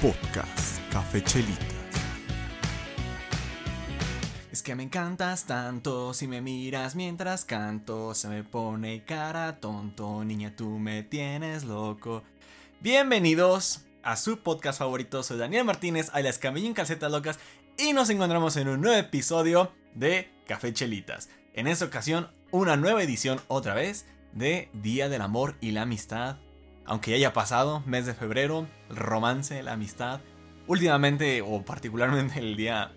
Podcast 0.00 0.80
Café 0.90 1.22
Chelitas. 1.22 1.66
Es 4.50 4.62
que 4.62 4.74
me 4.74 4.82
encantas 4.82 5.44
tanto, 5.44 6.14
si 6.14 6.26
me 6.26 6.40
miras 6.40 6.96
mientras 6.96 7.44
canto, 7.44 8.14
se 8.14 8.28
me 8.28 8.42
pone 8.42 9.04
cara 9.04 9.60
tonto, 9.60 10.24
niña 10.24 10.56
tú 10.56 10.78
me 10.78 11.02
tienes 11.02 11.64
loco. 11.64 12.22
Bienvenidos 12.80 13.82
a 14.02 14.16
su 14.16 14.38
podcast 14.38 14.78
favorito, 14.78 15.22
soy 15.22 15.36
Daniel 15.36 15.66
Martínez, 15.66 16.08
alias 16.14 16.38
Camillín 16.38 16.72
Calcetas 16.72 17.12
Locas, 17.12 17.38
y 17.76 17.92
nos 17.92 18.08
encontramos 18.08 18.56
en 18.56 18.68
un 18.68 18.80
nuevo 18.80 18.96
episodio 18.96 19.70
de 19.94 20.30
Café 20.46 20.72
Chelitas. 20.72 21.28
En 21.52 21.66
esta 21.66 21.84
ocasión, 21.84 22.30
una 22.52 22.78
nueva 22.78 23.02
edición 23.02 23.38
otra 23.48 23.74
vez 23.74 24.06
de 24.32 24.70
Día 24.72 25.10
del 25.10 25.20
Amor 25.20 25.56
y 25.60 25.72
la 25.72 25.82
Amistad. 25.82 26.38
Aunque 26.84 27.10
ya 27.12 27.16
haya 27.16 27.32
pasado, 27.32 27.82
mes 27.86 28.06
de 28.06 28.14
febrero, 28.14 28.66
el 28.88 28.96
romance, 28.96 29.62
la 29.62 29.72
amistad. 29.72 30.20
Últimamente, 30.66 31.42
o 31.42 31.62
particularmente 31.62 32.38
el 32.38 32.56
día 32.56 32.92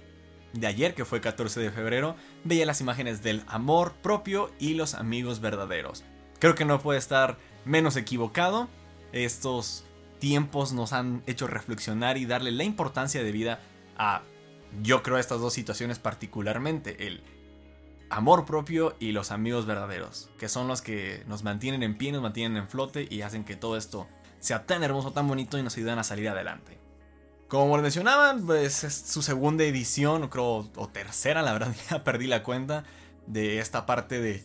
de 0.54 0.68
ayer, 0.68 0.94
que 0.94 1.06
fue 1.06 1.22
14 1.22 1.60
de 1.60 1.72
febrero, 1.72 2.16
veía 2.44 2.66
las 2.66 2.82
imágenes 2.82 3.24
del 3.24 3.44
amor 3.48 3.94
propio 4.02 4.52
y 4.60 4.76
los 4.76 4.94
amigos 4.94 5.42
verdaderos. 5.42 6.04
Creo 6.40 6.56
que 6.56 6.66
no 6.66 6.80
puede 6.80 7.00
estar 7.00 7.38
menos 7.66 7.96
equivocado. 7.96 8.68
Estos 9.12 9.86
tiempos 10.20 10.74
nos 10.74 10.94
han 10.94 11.24
hecho 11.26 11.48
reflexionar 11.48 12.18
y 12.18 12.26
darle 12.26 12.52
la 12.52 12.64
importancia 12.64 13.24
de 13.24 13.32
vida 13.32 13.60
a, 13.98 14.22
yo 14.82 15.04
creo, 15.04 15.18
estas 15.18 15.40
dos 15.40 15.54
situaciones 15.54 16.00
particularmente. 16.00 17.08
El 17.08 17.24
amor 18.14 18.46
propio 18.46 18.96
y 19.00 19.12
los 19.12 19.32
amigos 19.32 19.66
verdaderos, 19.66 20.30
que 20.38 20.48
son 20.48 20.68
los 20.68 20.82
que 20.82 21.24
nos 21.28 21.44
mantienen 21.44 21.82
en 21.82 21.98
pie, 21.98 22.12
nos 22.12 22.22
mantienen 22.22 22.58
en 22.58 22.70
flote 22.70 23.08
y 23.10 23.22
hacen 23.22 23.44
que 23.44 23.56
todo 23.56 23.76
esto 23.76 24.08
sea 24.40 24.66
tan 24.68 24.84
hermoso, 24.84 25.12
tan 25.12 25.28
bonito 25.28 25.58
y 25.58 25.64
nos 25.64 25.76
ayudan 25.78 25.98
a 25.98 26.04
salir 26.04 26.30
adelante. 26.30 26.80
Como 27.48 27.76
lo 27.76 27.82
mencionaban, 27.82 28.46
pues 28.46 28.84
es 28.84 28.94
su 28.94 29.24
segunda 29.24 29.64
edición, 29.64 30.28
creo, 30.28 30.70
o 30.76 30.90
tercera, 30.90 31.42
la 31.42 31.54
verdad 31.54 31.76
ya 31.90 32.04
perdí 32.04 32.28
la 32.28 32.44
cuenta 32.44 32.84
de 33.26 33.60
esta 33.60 33.88
parte 33.88 34.22
de, 34.22 34.44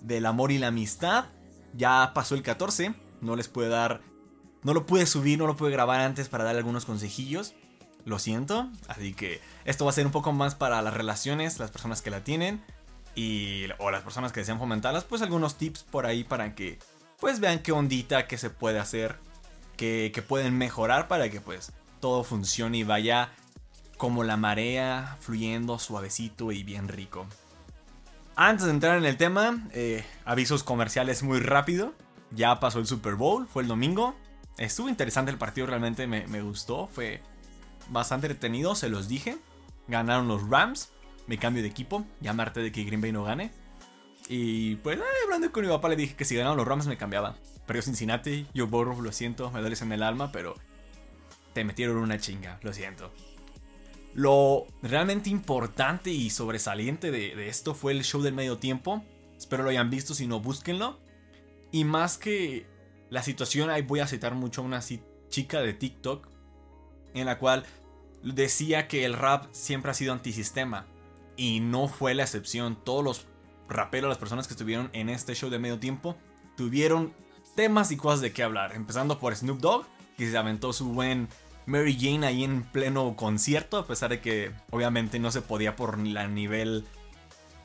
del 0.00 0.24
amor 0.24 0.50
y 0.50 0.58
la 0.58 0.68
amistad. 0.68 1.26
Ya 1.74 2.12
pasó 2.14 2.34
el 2.34 2.42
14, 2.42 2.94
no 3.20 3.36
les 3.36 3.48
pude 3.48 3.68
dar, 3.68 4.00
no 4.62 4.72
lo 4.72 4.86
pude 4.86 5.04
subir, 5.04 5.38
no 5.38 5.46
lo 5.46 5.56
pude 5.56 5.70
grabar 5.70 6.00
antes 6.00 6.28
para 6.28 6.44
dar 6.44 6.56
algunos 6.56 6.86
consejillos. 6.86 7.54
Lo 8.06 8.18
siento, 8.18 8.70
así 8.88 9.12
que 9.12 9.42
esto 9.66 9.84
va 9.84 9.90
a 9.90 9.94
ser 9.94 10.06
un 10.06 10.12
poco 10.12 10.32
más 10.32 10.54
para 10.54 10.80
las 10.80 10.94
relaciones, 10.94 11.58
las 11.58 11.70
personas 11.70 12.00
que 12.00 12.10
la 12.10 12.24
tienen 12.24 12.64
y 13.20 13.66
o 13.78 13.90
las 13.90 14.02
personas 14.02 14.32
que 14.32 14.40
desean 14.40 14.58
fomentarlas, 14.58 15.04
pues 15.04 15.20
algunos 15.20 15.56
tips 15.56 15.82
por 15.82 16.06
ahí 16.06 16.24
para 16.24 16.54
que 16.54 16.78
pues 17.18 17.38
vean 17.38 17.58
qué 17.58 17.70
ondita 17.70 18.26
que 18.26 18.38
se 18.38 18.48
puede 18.48 18.78
hacer, 18.78 19.16
que, 19.76 20.10
que 20.14 20.22
pueden 20.22 20.56
mejorar 20.56 21.06
para 21.06 21.28
que 21.28 21.42
pues 21.42 21.72
todo 22.00 22.24
funcione 22.24 22.78
y 22.78 22.82
vaya 22.82 23.30
como 23.98 24.24
la 24.24 24.38
marea, 24.38 25.18
fluyendo 25.20 25.78
suavecito 25.78 26.50
y 26.50 26.62
bien 26.62 26.88
rico. 26.88 27.26
Antes 28.36 28.64
de 28.64 28.72
entrar 28.72 28.96
en 28.96 29.04
el 29.04 29.18
tema, 29.18 29.68
eh, 29.72 30.02
avisos 30.24 30.62
comerciales 30.62 31.22
muy 31.22 31.40
rápido. 31.40 31.92
Ya 32.30 32.58
pasó 32.58 32.78
el 32.78 32.86
Super 32.86 33.16
Bowl, 33.16 33.46
fue 33.46 33.62
el 33.62 33.68
domingo. 33.68 34.14
Estuvo 34.56 34.88
interesante 34.88 35.30
el 35.30 35.36
partido, 35.36 35.66
realmente 35.66 36.06
me, 36.06 36.26
me 36.28 36.40
gustó. 36.40 36.86
Fue 36.86 37.20
bastante 37.90 38.28
entretenido, 38.28 38.74
se 38.74 38.88
los 38.88 39.08
dije. 39.08 39.36
Ganaron 39.88 40.28
los 40.28 40.48
Rams 40.48 40.90
me 41.26 41.38
cambio 41.38 41.62
de 41.62 41.68
equipo, 41.68 42.04
ya 42.20 42.32
me 42.32 42.42
harté 42.42 42.60
de 42.60 42.72
que 42.72 42.84
Green 42.84 43.00
Bay 43.00 43.12
no 43.12 43.24
gane. 43.24 43.50
Y 44.28 44.76
pues, 44.76 44.98
hablando 45.24 45.50
con 45.50 45.64
mi 45.64 45.68
papá, 45.68 45.88
le 45.88 45.96
dije 45.96 46.14
que 46.14 46.24
si 46.24 46.36
ganaban 46.36 46.56
los 46.56 46.66
Rams 46.66 46.86
me 46.86 46.96
cambiaba. 46.96 47.36
Pero 47.66 47.82
Cincinnati, 47.82 48.46
yo 48.54 48.66
borro, 48.66 49.00
lo 49.00 49.12
siento, 49.12 49.50
me 49.50 49.60
duele 49.60 49.76
en 49.80 49.92
el 49.92 50.02
alma, 50.02 50.32
pero 50.32 50.54
te 51.52 51.64
metieron 51.64 51.96
una 51.96 52.18
chinga, 52.18 52.58
lo 52.62 52.72
siento. 52.72 53.12
Lo 54.12 54.66
realmente 54.82 55.30
importante 55.30 56.10
y 56.10 56.30
sobresaliente 56.30 57.10
de, 57.10 57.34
de, 57.36 57.48
esto 57.48 57.74
fue 57.74 57.92
el 57.92 58.02
show 58.02 58.22
del 58.22 58.34
medio 58.34 58.58
tiempo. 58.58 59.04
Espero 59.36 59.62
lo 59.62 59.70
hayan 59.70 59.90
visto, 59.90 60.14
si 60.14 60.26
no, 60.26 60.40
búsquenlo. 60.40 61.00
Y 61.72 61.84
más 61.84 62.18
que 62.18 62.66
la 63.08 63.22
situación, 63.22 63.70
ahí 63.70 63.82
voy 63.82 64.00
a 64.00 64.06
citar 64.06 64.34
mucho 64.34 64.62
a 64.62 64.64
una 64.64 64.80
chica 65.28 65.60
de 65.60 65.72
TikTok 65.72 66.28
en 67.14 67.26
la 67.26 67.38
cual 67.38 67.64
decía 68.22 68.88
que 68.88 69.04
el 69.04 69.14
rap 69.14 69.46
siempre 69.52 69.90
ha 69.90 69.94
sido 69.94 70.12
antisistema. 70.12 70.86
Y 71.40 71.60
no 71.60 71.88
fue 71.88 72.12
la 72.12 72.24
excepción. 72.24 72.76
Todos 72.84 73.02
los 73.02 73.26
raperos, 73.66 74.10
las 74.10 74.18
personas 74.18 74.46
que 74.46 74.52
estuvieron 74.52 74.90
en 74.92 75.08
este 75.08 75.34
show 75.34 75.48
de 75.48 75.58
medio 75.58 75.78
tiempo, 75.78 76.14
tuvieron 76.54 77.14
temas 77.56 77.90
y 77.92 77.96
cosas 77.96 78.20
de 78.20 78.30
qué 78.30 78.42
hablar. 78.42 78.74
Empezando 78.74 79.18
por 79.18 79.34
Snoop 79.34 79.58
Dogg, 79.58 79.86
que 80.18 80.30
se 80.30 80.36
aventó 80.36 80.74
su 80.74 80.92
buen 80.92 81.28
Mary 81.64 81.96
Jane 81.98 82.26
ahí 82.26 82.44
en 82.44 82.64
pleno 82.64 83.16
concierto, 83.16 83.78
a 83.78 83.86
pesar 83.86 84.10
de 84.10 84.20
que 84.20 84.52
obviamente 84.70 85.18
no 85.18 85.30
se 85.30 85.40
podía 85.40 85.76
por 85.76 85.98
la 85.98 86.28
nivel 86.28 86.84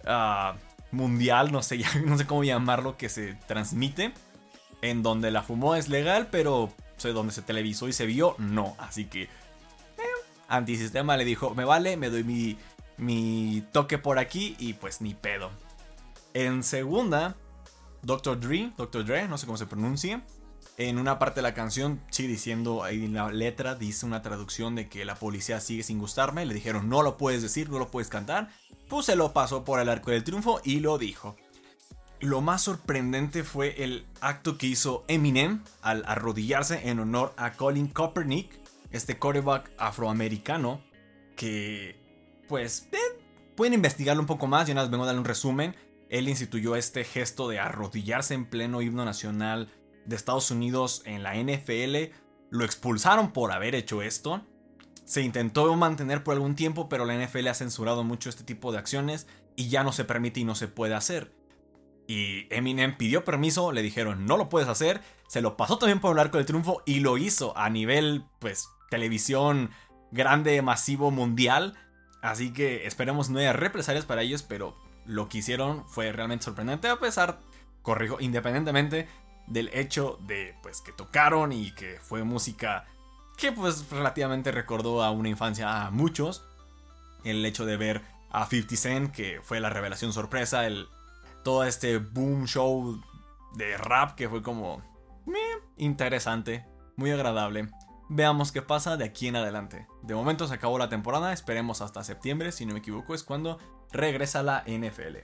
uh, 0.05 0.57
mundial, 0.95 1.51
no 1.51 1.61
sé, 1.61 1.81
no 2.05 2.17
sé 2.17 2.25
cómo 2.25 2.45
llamarlo, 2.45 2.95
que 2.95 3.09
se 3.09 3.33
transmite. 3.45 4.13
En 4.81 5.03
donde 5.03 5.31
la 5.31 5.43
fumó 5.43 5.75
es 5.75 5.89
legal, 5.89 6.29
pero 6.31 6.71
sé, 6.95 7.11
donde 7.11 7.33
se 7.33 7.41
televisó 7.41 7.89
y 7.89 7.91
se 7.93 8.05
vio, 8.05 8.35
no. 8.37 8.73
Así 8.77 9.03
que 9.03 9.23
eh, 9.23 9.29
Antisistema 10.47 11.17
le 11.17 11.25
dijo, 11.25 11.53
me 11.55 11.65
vale, 11.65 11.97
me 11.97 12.09
doy 12.09 12.23
mi 12.23 12.57
mi 12.97 13.63
toque 13.71 13.97
por 13.97 14.19
aquí 14.19 14.55
y 14.59 14.73
pues 14.73 15.01
ni 15.01 15.13
pedo. 15.13 15.51
En 16.33 16.63
segunda, 16.63 17.35
Dr. 18.01 18.39
Dre, 18.39 18.71
Dr. 18.77 19.05
Dre, 19.05 19.27
no 19.27 19.37
sé 19.37 19.45
cómo 19.45 19.57
se 19.57 19.65
pronuncia. 19.65 20.25
En 20.77 20.99
una 20.99 21.17
parte 21.17 21.37
de 21.37 21.43
la 21.43 21.53
canción, 21.53 22.01
sí, 22.11 22.27
diciendo 22.27 22.83
ahí 22.83 23.05
en 23.05 23.13
la 23.13 23.31
letra, 23.31 23.75
dice 23.75 24.05
una 24.05 24.21
traducción 24.21 24.75
de 24.75 24.89
que 24.89 25.05
la 25.05 25.15
policía 25.15 25.61
sigue 25.61 25.83
sin 25.83 25.99
gustarme. 25.99 26.45
Le 26.45 26.53
dijeron, 26.53 26.89
no 26.89 27.01
lo 27.01 27.15
puedes 27.15 27.41
decir, 27.41 27.69
no 27.69 27.79
lo 27.79 27.89
puedes 27.89 28.09
cantar. 28.09 28.49
Pues 28.89 29.05
se 29.05 29.15
lo 29.15 29.31
pasó 29.31 29.63
por 29.63 29.79
el 29.79 29.87
arco 29.87 30.11
del 30.11 30.25
triunfo 30.25 30.59
y 30.65 30.81
lo 30.81 30.97
dijo. 30.97 31.37
Lo 32.19 32.41
más 32.41 32.63
sorprendente 32.63 33.43
fue 33.43 33.83
el 33.83 34.05
acto 34.19 34.57
que 34.57 34.67
hizo 34.67 35.05
Eminem 35.07 35.63
al 35.81 36.03
arrodillarse 36.05 36.89
en 36.89 36.99
honor 36.99 37.33
a 37.37 37.53
Colin 37.53 37.87
Kaepernick, 37.87 38.59
este 38.91 39.17
quarterback 39.17 39.71
afroamericano 39.77 40.81
que 41.35 42.04
pues 42.47 42.89
pueden 43.55 43.73
investigarlo 43.73 44.21
un 44.21 44.27
poco 44.27 44.47
más. 44.47 44.67
Yo 44.67 44.73
nada 44.73 44.85
más 44.85 44.91
vengo 44.91 45.03
a 45.03 45.07
darle 45.07 45.19
un 45.19 45.25
resumen. 45.25 45.75
Él 46.09 46.27
instituyó 46.29 46.75
este 46.75 47.03
gesto 47.03 47.47
de 47.49 47.59
arrodillarse 47.59 48.33
en 48.33 48.45
pleno 48.45 48.81
himno 48.81 49.05
nacional 49.05 49.69
de 50.05 50.15
Estados 50.15 50.51
Unidos 50.51 51.01
en 51.05 51.23
la 51.23 51.35
NFL. 51.35 52.13
Lo 52.51 52.63
expulsaron 52.63 53.31
por 53.31 53.51
haber 53.51 53.75
hecho 53.75 54.01
esto. 54.01 54.43
Se 55.03 55.21
intentó 55.21 55.73
mantener 55.75 56.23
por 56.23 56.33
algún 56.33 56.55
tiempo, 56.55 56.89
pero 56.89 57.05
la 57.05 57.15
NFL 57.15 57.47
ha 57.47 57.53
censurado 57.53 58.03
mucho 58.03 58.29
este 58.29 58.43
tipo 58.43 58.71
de 58.71 58.79
acciones 58.79 59.27
y 59.55 59.69
ya 59.69 59.83
no 59.83 59.91
se 59.91 60.05
permite 60.05 60.39
y 60.39 60.45
no 60.45 60.55
se 60.55 60.67
puede 60.67 60.95
hacer. 60.95 61.33
Y 62.07 62.47
Eminem 62.53 62.97
pidió 62.97 63.23
permiso, 63.23 63.71
le 63.71 63.81
dijeron 63.81 64.25
no 64.25 64.37
lo 64.37 64.49
puedes 64.49 64.69
hacer, 64.69 65.01
se 65.27 65.41
lo 65.41 65.57
pasó 65.57 65.77
también 65.77 65.99
por 65.99 66.13
el 66.13 66.19
arco 66.19 66.37
del 66.37 66.45
triunfo 66.45 66.83
y 66.85 66.99
lo 66.99 67.17
hizo 67.17 67.57
a 67.57 67.69
nivel, 67.69 68.25
pues, 68.39 68.69
televisión 68.89 69.71
grande, 70.11 70.61
masivo, 70.61 71.11
mundial. 71.11 71.77
Así 72.25 72.51
que 72.51 72.87
esperemos 72.87 73.29
no 73.29 73.37
haya 73.37 73.53
represalias 73.53 74.05
para 74.05 74.23
ellos, 74.23 74.41
pero 74.41 74.75
lo 75.05 75.29
que 75.29 75.37
hicieron 75.37 75.87
fue 75.87 76.11
realmente 76.11 76.45
sorprendente, 76.45 76.89
a 76.89 76.99
pesar, 76.99 77.39
corrijo, 77.83 78.17
independientemente 78.19 79.07
del 79.45 79.69
hecho 79.71 80.17
de 80.25 80.55
pues 80.63 80.81
que 80.81 80.91
tocaron 80.91 81.51
y 81.51 81.71
que 81.75 81.99
fue 82.01 82.23
música 82.23 82.87
que 83.37 83.51
pues 83.51 83.91
relativamente 83.91 84.51
recordó 84.51 85.03
a 85.03 85.11
una 85.11 85.29
infancia 85.29 85.85
a 85.85 85.91
muchos. 85.91 86.43
El 87.23 87.45
hecho 87.45 87.63
de 87.67 87.77
ver 87.77 88.01
a 88.31 88.47
50 88.47 88.75
Cent, 88.75 89.11
que 89.11 89.39
fue 89.43 89.59
la 89.59 89.69
revelación 89.69 90.11
sorpresa, 90.11 90.65
el, 90.65 90.87
todo 91.43 91.63
este 91.63 91.99
boom 91.99 92.47
show 92.47 92.99
de 93.53 93.77
rap 93.77 94.15
que 94.15 94.29
fue 94.29 94.41
como 94.41 94.81
interesante, 95.77 96.65
muy 96.95 97.11
agradable. 97.11 97.69
Veamos 98.09 98.51
qué 98.51 98.63
pasa 98.63 98.97
de 98.97 99.05
aquí 99.05 99.27
en 99.27 99.35
adelante. 99.35 99.85
De 100.05 100.13
momento 100.13 100.47
se 100.47 100.53
acabó 100.53 100.77
la 100.77 100.89
temporada, 100.89 101.33
esperemos 101.33 101.81
hasta 101.81 102.03
septiembre, 102.03 102.51
si 102.51 102.65
no 102.65 102.73
me 102.73 102.79
equivoco, 102.79 103.15
es 103.15 103.23
cuando 103.23 103.57
regresa 103.91 104.43
la 104.43 104.63
NFL. 104.67 105.17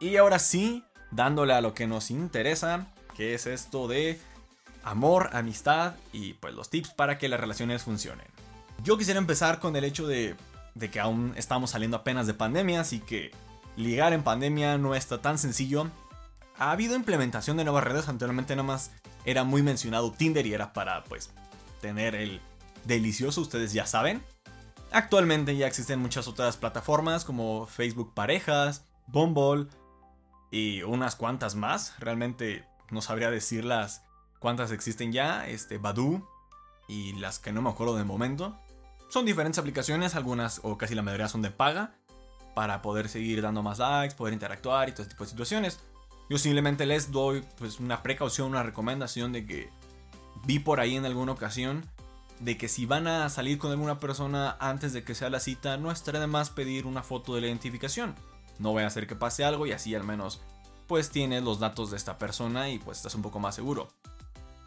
Y 0.00 0.16
ahora 0.16 0.38
sí, 0.38 0.84
dándole 1.10 1.52
a 1.52 1.60
lo 1.60 1.74
que 1.74 1.86
nos 1.86 2.10
interesa, 2.10 2.86
que 3.14 3.34
es 3.34 3.46
esto 3.46 3.88
de 3.88 4.18
amor, 4.82 5.28
amistad 5.34 5.96
y 6.14 6.32
pues 6.34 6.54
los 6.54 6.70
tips 6.70 6.90
para 6.94 7.18
que 7.18 7.28
las 7.28 7.40
relaciones 7.40 7.82
funcionen. 7.82 8.26
Yo 8.82 8.96
quisiera 8.96 9.18
empezar 9.18 9.60
con 9.60 9.76
el 9.76 9.84
hecho 9.84 10.06
de, 10.06 10.34
que 10.90 11.00
aún 11.00 11.34
estamos 11.36 11.70
saliendo 11.70 11.98
apenas 11.98 12.26
de 12.26 12.32
pandemia, 12.32 12.80
así 12.80 13.00
que 13.00 13.32
ligar 13.76 14.14
en 14.14 14.22
pandemia 14.22 14.78
no 14.78 14.94
está 14.94 15.20
tan 15.20 15.36
sencillo. 15.36 15.88
Ha 16.58 16.70
habido 16.70 16.96
implementación 16.96 17.58
de 17.58 17.64
nuevas 17.64 17.84
redes, 17.84 18.08
anteriormente 18.08 18.56
nada 18.56 18.66
más 18.66 18.92
era 19.26 19.44
muy 19.44 19.62
mencionado 19.62 20.10
Tinder 20.10 20.46
y 20.46 20.54
era 20.54 20.72
para 20.72 21.04
pues 21.04 21.30
tener 21.82 22.14
el 22.14 22.40
delicioso, 22.84 23.40
ustedes 23.40 23.72
ya 23.72 23.86
saben. 23.86 24.22
Actualmente 24.92 25.56
ya 25.56 25.66
existen 25.66 26.00
muchas 26.00 26.26
otras 26.26 26.56
plataformas 26.56 27.24
como 27.24 27.66
Facebook 27.66 28.12
Parejas, 28.14 28.84
Bumble 29.06 29.66
y 30.50 30.82
unas 30.82 31.14
cuantas 31.16 31.54
más. 31.54 31.94
Realmente 31.98 32.64
no 32.90 33.00
sabría 33.00 33.30
decirlas 33.30 34.02
cuántas 34.40 34.72
existen 34.72 35.12
ya. 35.12 35.46
Este, 35.46 35.78
Badu. 35.78 36.26
y 36.88 37.12
las 37.14 37.38
que 37.38 37.52
no 37.52 37.62
me 37.62 37.70
acuerdo 37.70 37.96
de 37.96 38.04
momento. 38.04 38.58
Son 39.08 39.24
diferentes 39.24 39.58
aplicaciones, 39.58 40.16
algunas 40.16 40.60
o 40.64 40.76
casi 40.76 40.94
la 40.94 41.02
mayoría 41.02 41.28
son 41.28 41.42
de 41.42 41.50
paga, 41.50 41.94
para 42.54 42.82
poder 42.82 43.08
seguir 43.08 43.42
dando 43.42 43.62
más 43.62 43.78
likes, 43.78 44.16
poder 44.16 44.34
interactuar 44.34 44.88
y 44.88 44.92
todo 44.92 45.02
este 45.02 45.14
tipo 45.14 45.24
de 45.24 45.30
situaciones. 45.30 45.80
Yo 46.28 46.38
simplemente 46.38 46.86
les 46.86 47.10
doy 47.10 47.44
pues 47.58 47.80
una 47.80 48.02
precaución, 48.02 48.50
una 48.50 48.62
recomendación 48.62 49.32
de 49.32 49.46
que 49.46 49.70
vi 50.44 50.58
por 50.58 50.80
ahí 50.80 50.96
en 50.96 51.04
alguna 51.04 51.32
ocasión 51.32 51.84
de 52.40 52.56
que 52.56 52.68
si 52.68 52.86
van 52.86 53.06
a 53.06 53.28
salir 53.28 53.58
con 53.58 53.70
alguna 53.70 54.00
persona 54.00 54.56
antes 54.58 54.92
de 54.92 55.04
que 55.04 55.14
sea 55.14 55.30
la 55.30 55.40
cita, 55.40 55.76
no 55.76 55.90
estaría 55.90 56.20
de 56.20 56.26
más 56.26 56.50
pedir 56.50 56.86
una 56.86 57.02
foto 57.02 57.34
de 57.34 57.42
la 57.42 57.46
identificación. 57.46 58.14
No 58.58 58.72
voy 58.72 58.82
a 58.82 58.86
hacer 58.86 59.06
que 59.06 59.14
pase 59.14 59.44
algo 59.44 59.66
y 59.66 59.72
así 59.72 59.94
al 59.94 60.04
menos 60.04 60.40
pues 60.86 61.10
tienes 61.10 61.44
los 61.44 61.60
datos 61.60 61.92
de 61.92 61.96
esta 61.96 62.18
persona 62.18 62.68
y 62.68 62.78
pues 62.78 62.98
estás 62.98 63.14
un 63.14 63.22
poco 63.22 63.38
más 63.38 63.54
seguro. 63.54 63.88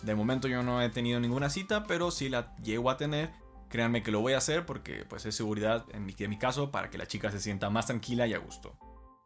De 0.03 0.15
momento 0.15 0.47
yo 0.47 0.63
no 0.63 0.81
he 0.81 0.89
tenido 0.89 1.19
ninguna 1.19 1.49
cita, 1.49 1.83
pero 1.85 2.11
si 2.11 2.29
la 2.29 2.55
llego 2.57 2.89
a 2.89 2.97
tener, 2.97 3.31
créanme 3.69 4.03
que 4.03 4.11
lo 4.11 4.21
voy 4.21 4.33
a 4.33 4.37
hacer 4.37 4.65
porque 4.65 5.03
pues 5.03 5.25
es 5.25 5.35
seguridad 5.35 5.85
en 5.91 6.05
mi, 6.05 6.37
caso 6.37 6.71
para 6.71 6.89
que 6.89 6.97
la 6.97 7.07
chica 7.07 7.31
se 7.31 7.39
sienta 7.39 7.69
más 7.69 7.87
tranquila 7.87 8.27
y 8.27 8.33
a 8.33 8.37
gusto. 8.37 8.73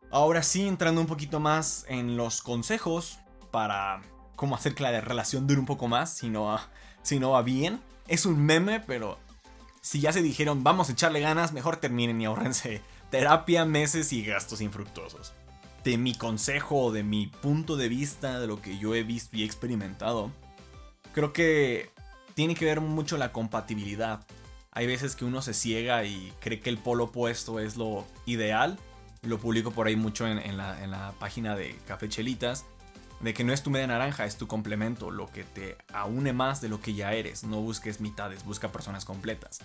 Ahora 0.09 0.41
sí, 0.41 0.67
entrando 0.67 1.01
un 1.01 1.07
poquito 1.07 1.39
más 1.39 1.85
en 1.87 2.17
los 2.17 2.41
consejos 2.41 3.19
para 3.51 4.01
cómo 4.35 4.55
hacer 4.55 4.73
que 4.73 4.83
la 4.83 5.01
relación 5.01 5.47
dure 5.47 5.59
un 5.59 5.65
poco 5.65 5.87
más, 5.87 6.17
si 6.17 6.29
no 6.29 6.57
si 7.03 7.19
no 7.19 7.31
va 7.31 7.41
bien. 7.41 7.81
Es 8.07 8.25
un 8.25 8.43
meme, 8.43 8.79
pero 8.79 9.19
si 9.81 9.99
ya 9.99 10.13
se 10.13 10.21
dijeron 10.21 10.63
vamos 10.63 10.89
a 10.89 10.93
echarle 10.93 11.19
ganas, 11.19 11.53
mejor 11.53 11.77
terminen 11.77 12.21
y 12.21 12.25
ahorrense 12.25 12.81
terapia, 13.09 13.65
meses 13.65 14.11
y 14.13 14.23
gastos 14.23 14.61
infructuosos. 14.61 15.33
De 15.83 15.97
mi 15.97 16.13
consejo 16.13 16.91
de 16.91 17.03
mi 17.03 17.27
punto 17.27 17.77
de 17.77 17.87
vista, 17.87 18.39
de 18.39 18.47
lo 18.47 18.61
que 18.61 18.77
yo 18.77 18.95
he 18.95 19.03
visto 19.03 19.37
y 19.37 19.43
experimentado, 19.43 20.31
creo 21.13 21.33
que 21.33 21.91
tiene 22.33 22.55
que 22.55 22.65
ver 22.65 22.81
mucho 22.81 23.17
la 23.17 23.31
compatibilidad. 23.31 24.25
Hay 24.71 24.87
veces 24.87 25.15
que 25.15 25.25
uno 25.25 25.41
se 25.41 25.53
ciega 25.53 26.03
y 26.03 26.33
cree 26.39 26.59
que 26.59 26.69
el 26.69 26.77
polo 26.77 27.05
opuesto 27.05 27.59
es 27.59 27.77
lo 27.77 28.05
ideal. 28.25 28.77
Lo 29.23 29.39
publico 29.39 29.71
por 29.71 29.87
ahí 29.87 29.95
mucho 29.95 30.27
en, 30.27 30.57
la, 30.57 30.83
en 30.83 30.91
la 30.91 31.13
página 31.19 31.55
de 31.55 31.75
Café 31.87 32.07
Chelitas 32.09 32.65
de 33.19 33.33
que 33.33 33.43
no 33.43 33.53
es 33.53 33.63
tu 33.63 33.69
media 33.69 33.87
naranja, 33.87 34.25
es 34.25 34.37
tu 34.37 34.47
complemento, 34.47 35.11
lo 35.11 35.27
que 35.27 35.43
te 35.43 35.77
aúne 35.91 36.33
más 36.33 36.61
de 36.61 36.69
lo 36.69 36.81
que 36.81 36.93
ya 36.93 37.13
eres. 37.13 37.43
No 37.43 37.61
busques 37.61 37.99
mitades, 37.99 38.43
busca 38.43 38.71
personas 38.71 39.05
completas. 39.05 39.59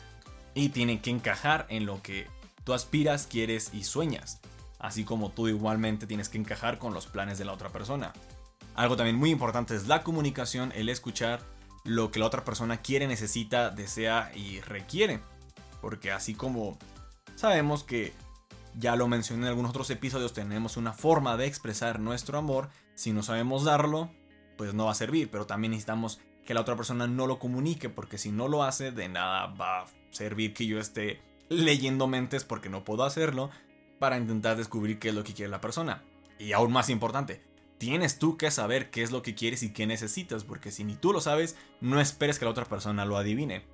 Y 0.54 0.70
tiene 0.70 1.00
que 1.00 1.10
encajar 1.10 1.66
en 1.68 1.86
lo 1.86 2.02
que 2.02 2.26
tú 2.64 2.72
aspiras, 2.72 3.26
quieres 3.26 3.70
y 3.72 3.84
sueñas. 3.84 4.40
Así 4.78 5.04
como 5.04 5.30
tú 5.30 5.48
igualmente 5.48 6.06
tienes 6.06 6.28
que 6.28 6.38
encajar 6.38 6.78
con 6.78 6.94
los 6.94 7.06
planes 7.06 7.38
de 7.38 7.44
la 7.44 7.52
otra 7.52 7.70
persona. 7.70 8.12
Algo 8.74 8.96
también 8.96 9.16
muy 9.16 9.30
importante 9.30 9.76
es 9.76 9.86
la 9.86 10.02
comunicación, 10.02 10.72
el 10.74 10.88
escuchar 10.88 11.40
lo 11.84 12.10
que 12.10 12.20
la 12.20 12.26
otra 12.26 12.44
persona 12.44 12.78
quiere, 12.78 13.06
necesita, 13.06 13.70
desea 13.70 14.32
y 14.34 14.60
requiere. 14.60 15.20
Porque 15.80 16.10
así 16.10 16.34
como 16.34 16.78
sabemos 17.36 17.84
que 17.84 18.12
ya 18.78 18.96
lo 18.96 19.08
mencioné 19.08 19.42
en 19.42 19.48
algunos 19.48 19.70
otros 19.70 19.90
episodios, 19.90 20.32
tenemos 20.32 20.76
una 20.76 20.92
forma 20.92 21.36
de 21.36 21.46
expresar 21.46 22.00
nuestro 22.00 22.38
amor. 22.38 22.68
Si 22.94 23.12
no 23.12 23.22
sabemos 23.22 23.64
darlo, 23.64 24.10
pues 24.56 24.74
no 24.74 24.86
va 24.86 24.92
a 24.92 24.96
servir, 24.96 25.30
pero 25.30 25.46
también 25.46 25.72
necesitamos 25.72 26.20
que 26.44 26.54
la 26.54 26.60
otra 26.60 26.76
persona 26.76 27.06
no 27.06 27.26
lo 27.26 27.38
comunique, 27.38 27.88
porque 27.88 28.18
si 28.18 28.32
no 28.32 28.48
lo 28.48 28.62
hace, 28.62 28.90
de 28.92 29.08
nada 29.08 29.46
va 29.46 29.82
a 29.82 29.86
servir 30.10 30.54
que 30.54 30.66
yo 30.66 30.78
esté 30.78 31.20
leyendo 31.48 32.06
mentes 32.06 32.44
porque 32.44 32.68
no 32.68 32.84
puedo 32.84 33.04
hacerlo 33.04 33.50
para 33.98 34.18
intentar 34.18 34.56
descubrir 34.56 34.98
qué 34.98 35.10
es 35.10 35.14
lo 35.14 35.24
que 35.24 35.34
quiere 35.34 35.50
la 35.50 35.60
persona. 35.60 36.02
Y 36.38 36.52
aún 36.52 36.72
más 36.72 36.90
importante, 36.90 37.42
tienes 37.78 38.18
tú 38.18 38.36
que 38.36 38.50
saber 38.50 38.90
qué 38.90 39.02
es 39.02 39.10
lo 39.10 39.22
que 39.22 39.34
quieres 39.34 39.62
y 39.62 39.72
qué 39.72 39.86
necesitas, 39.86 40.44
porque 40.44 40.70
si 40.70 40.84
ni 40.84 40.96
tú 40.96 41.12
lo 41.12 41.20
sabes, 41.20 41.56
no 41.80 42.00
esperes 42.00 42.38
que 42.38 42.44
la 42.44 42.50
otra 42.50 42.64
persona 42.64 43.04
lo 43.04 43.16
adivine. 43.16 43.64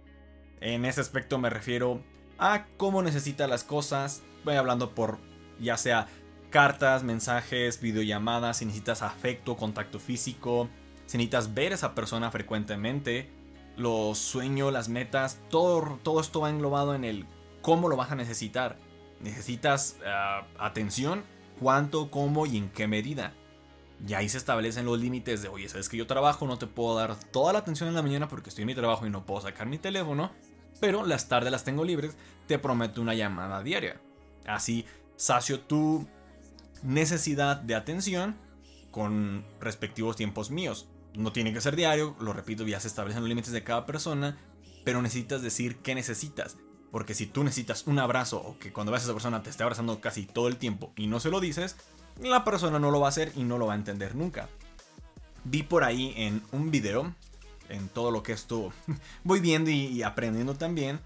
En 0.60 0.84
ese 0.84 1.00
aspecto 1.00 1.38
me 1.38 1.50
refiero 1.50 2.02
a 2.38 2.66
cómo 2.76 3.02
necesita 3.02 3.46
las 3.46 3.64
cosas, 3.64 4.22
voy 4.44 4.54
hablando 4.54 4.94
por 4.94 5.18
ya 5.60 5.76
sea 5.76 6.06
cartas, 6.50 7.02
mensajes, 7.04 7.80
videollamadas, 7.80 8.58
si 8.58 8.64
necesitas 8.64 9.02
afecto, 9.02 9.56
contacto 9.56 9.98
físico, 9.98 10.68
si 11.06 11.18
necesitas 11.18 11.54
ver 11.54 11.72
a 11.72 11.74
esa 11.76 11.94
persona 11.94 12.30
frecuentemente, 12.30 13.30
los 13.76 14.18
sueños, 14.18 14.72
las 14.72 14.88
metas, 14.88 15.40
todo, 15.50 15.98
todo 16.02 16.20
esto 16.20 16.40
va 16.40 16.50
englobado 16.50 16.94
en 16.94 17.04
el 17.04 17.26
cómo 17.62 17.88
lo 17.88 17.96
vas 17.96 18.10
a 18.10 18.16
necesitar. 18.16 18.76
Necesitas 19.20 19.96
ah, 20.06 20.46
atención, 20.58 21.24
cuánto, 21.60 22.10
cómo 22.10 22.46
y 22.46 22.56
en 22.56 22.70
qué 22.70 22.86
medida. 22.86 23.34
Y 24.06 24.14
ahí 24.14 24.28
se 24.28 24.38
establecen 24.38 24.84
los 24.84 24.98
límites 24.98 25.42
de, 25.42 25.48
oye, 25.48 25.68
sabes 25.68 25.88
que 25.88 25.96
yo 25.96 26.06
trabajo, 26.06 26.46
no 26.46 26.58
te 26.58 26.66
puedo 26.66 26.96
dar 26.96 27.16
toda 27.16 27.52
la 27.52 27.60
atención 27.60 27.88
en 27.88 27.94
la 27.94 28.02
mañana 28.02 28.28
porque 28.28 28.48
estoy 28.48 28.62
en 28.62 28.68
mi 28.68 28.74
trabajo 28.74 29.06
y 29.06 29.10
no 29.10 29.26
puedo 29.26 29.40
sacar 29.40 29.66
mi 29.66 29.78
teléfono, 29.78 30.30
pero 30.80 31.04
las 31.04 31.28
tardes 31.28 31.50
las 31.50 31.64
tengo 31.64 31.84
libres, 31.84 32.16
te 32.46 32.58
prometo 32.58 33.00
una 33.00 33.14
llamada 33.14 33.62
diaria. 33.62 34.00
Así 34.46 34.86
sacio 35.16 35.60
tu 35.60 36.06
necesidad 36.82 37.56
de 37.56 37.74
atención 37.74 38.36
con 38.90 39.44
respectivos 39.60 40.16
tiempos 40.16 40.50
míos. 40.50 40.88
No 41.14 41.32
tiene 41.32 41.52
que 41.52 41.60
ser 41.60 41.76
diario, 41.76 42.16
lo 42.20 42.32
repito, 42.32 42.66
ya 42.66 42.80
se 42.80 42.88
establecen 42.88 43.22
los 43.22 43.28
límites 43.28 43.52
de 43.52 43.64
cada 43.64 43.86
persona, 43.86 44.38
pero 44.84 45.02
necesitas 45.02 45.42
decir 45.42 45.76
qué 45.78 45.94
necesitas. 45.94 46.56
Porque 46.90 47.14
si 47.14 47.26
tú 47.26 47.44
necesitas 47.44 47.86
un 47.86 47.98
abrazo 47.98 48.38
o 48.38 48.58
que 48.58 48.72
cuando 48.72 48.92
veas 48.92 49.02
a 49.02 49.06
esa 49.06 49.12
persona 49.12 49.42
te 49.42 49.50
esté 49.50 49.62
abrazando 49.62 50.00
casi 50.00 50.24
todo 50.24 50.48
el 50.48 50.56
tiempo 50.56 50.92
y 50.96 51.06
no 51.06 51.20
se 51.20 51.30
lo 51.30 51.40
dices, 51.40 51.76
la 52.20 52.44
persona 52.44 52.78
no 52.78 52.90
lo 52.90 53.00
va 53.00 53.06
a 53.06 53.10
hacer 53.10 53.32
y 53.36 53.44
no 53.44 53.58
lo 53.58 53.66
va 53.66 53.74
a 53.74 53.76
entender 53.76 54.14
nunca. 54.14 54.48
Vi 55.44 55.62
por 55.62 55.84
ahí 55.84 56.14
en 56.16 56.42
un 56.52 56.70
video, 56.70 57.14
en 57.68 57.88
todo 57.88 58.10
lo 58.10 58.22
que 58.22 58.32
esto 58.32 58.72
voy 59.24 59.40
viendo 59.40 59.70
y 59.70 60.02
aprendiendo 60.02 60.54
también, 60.54 61.00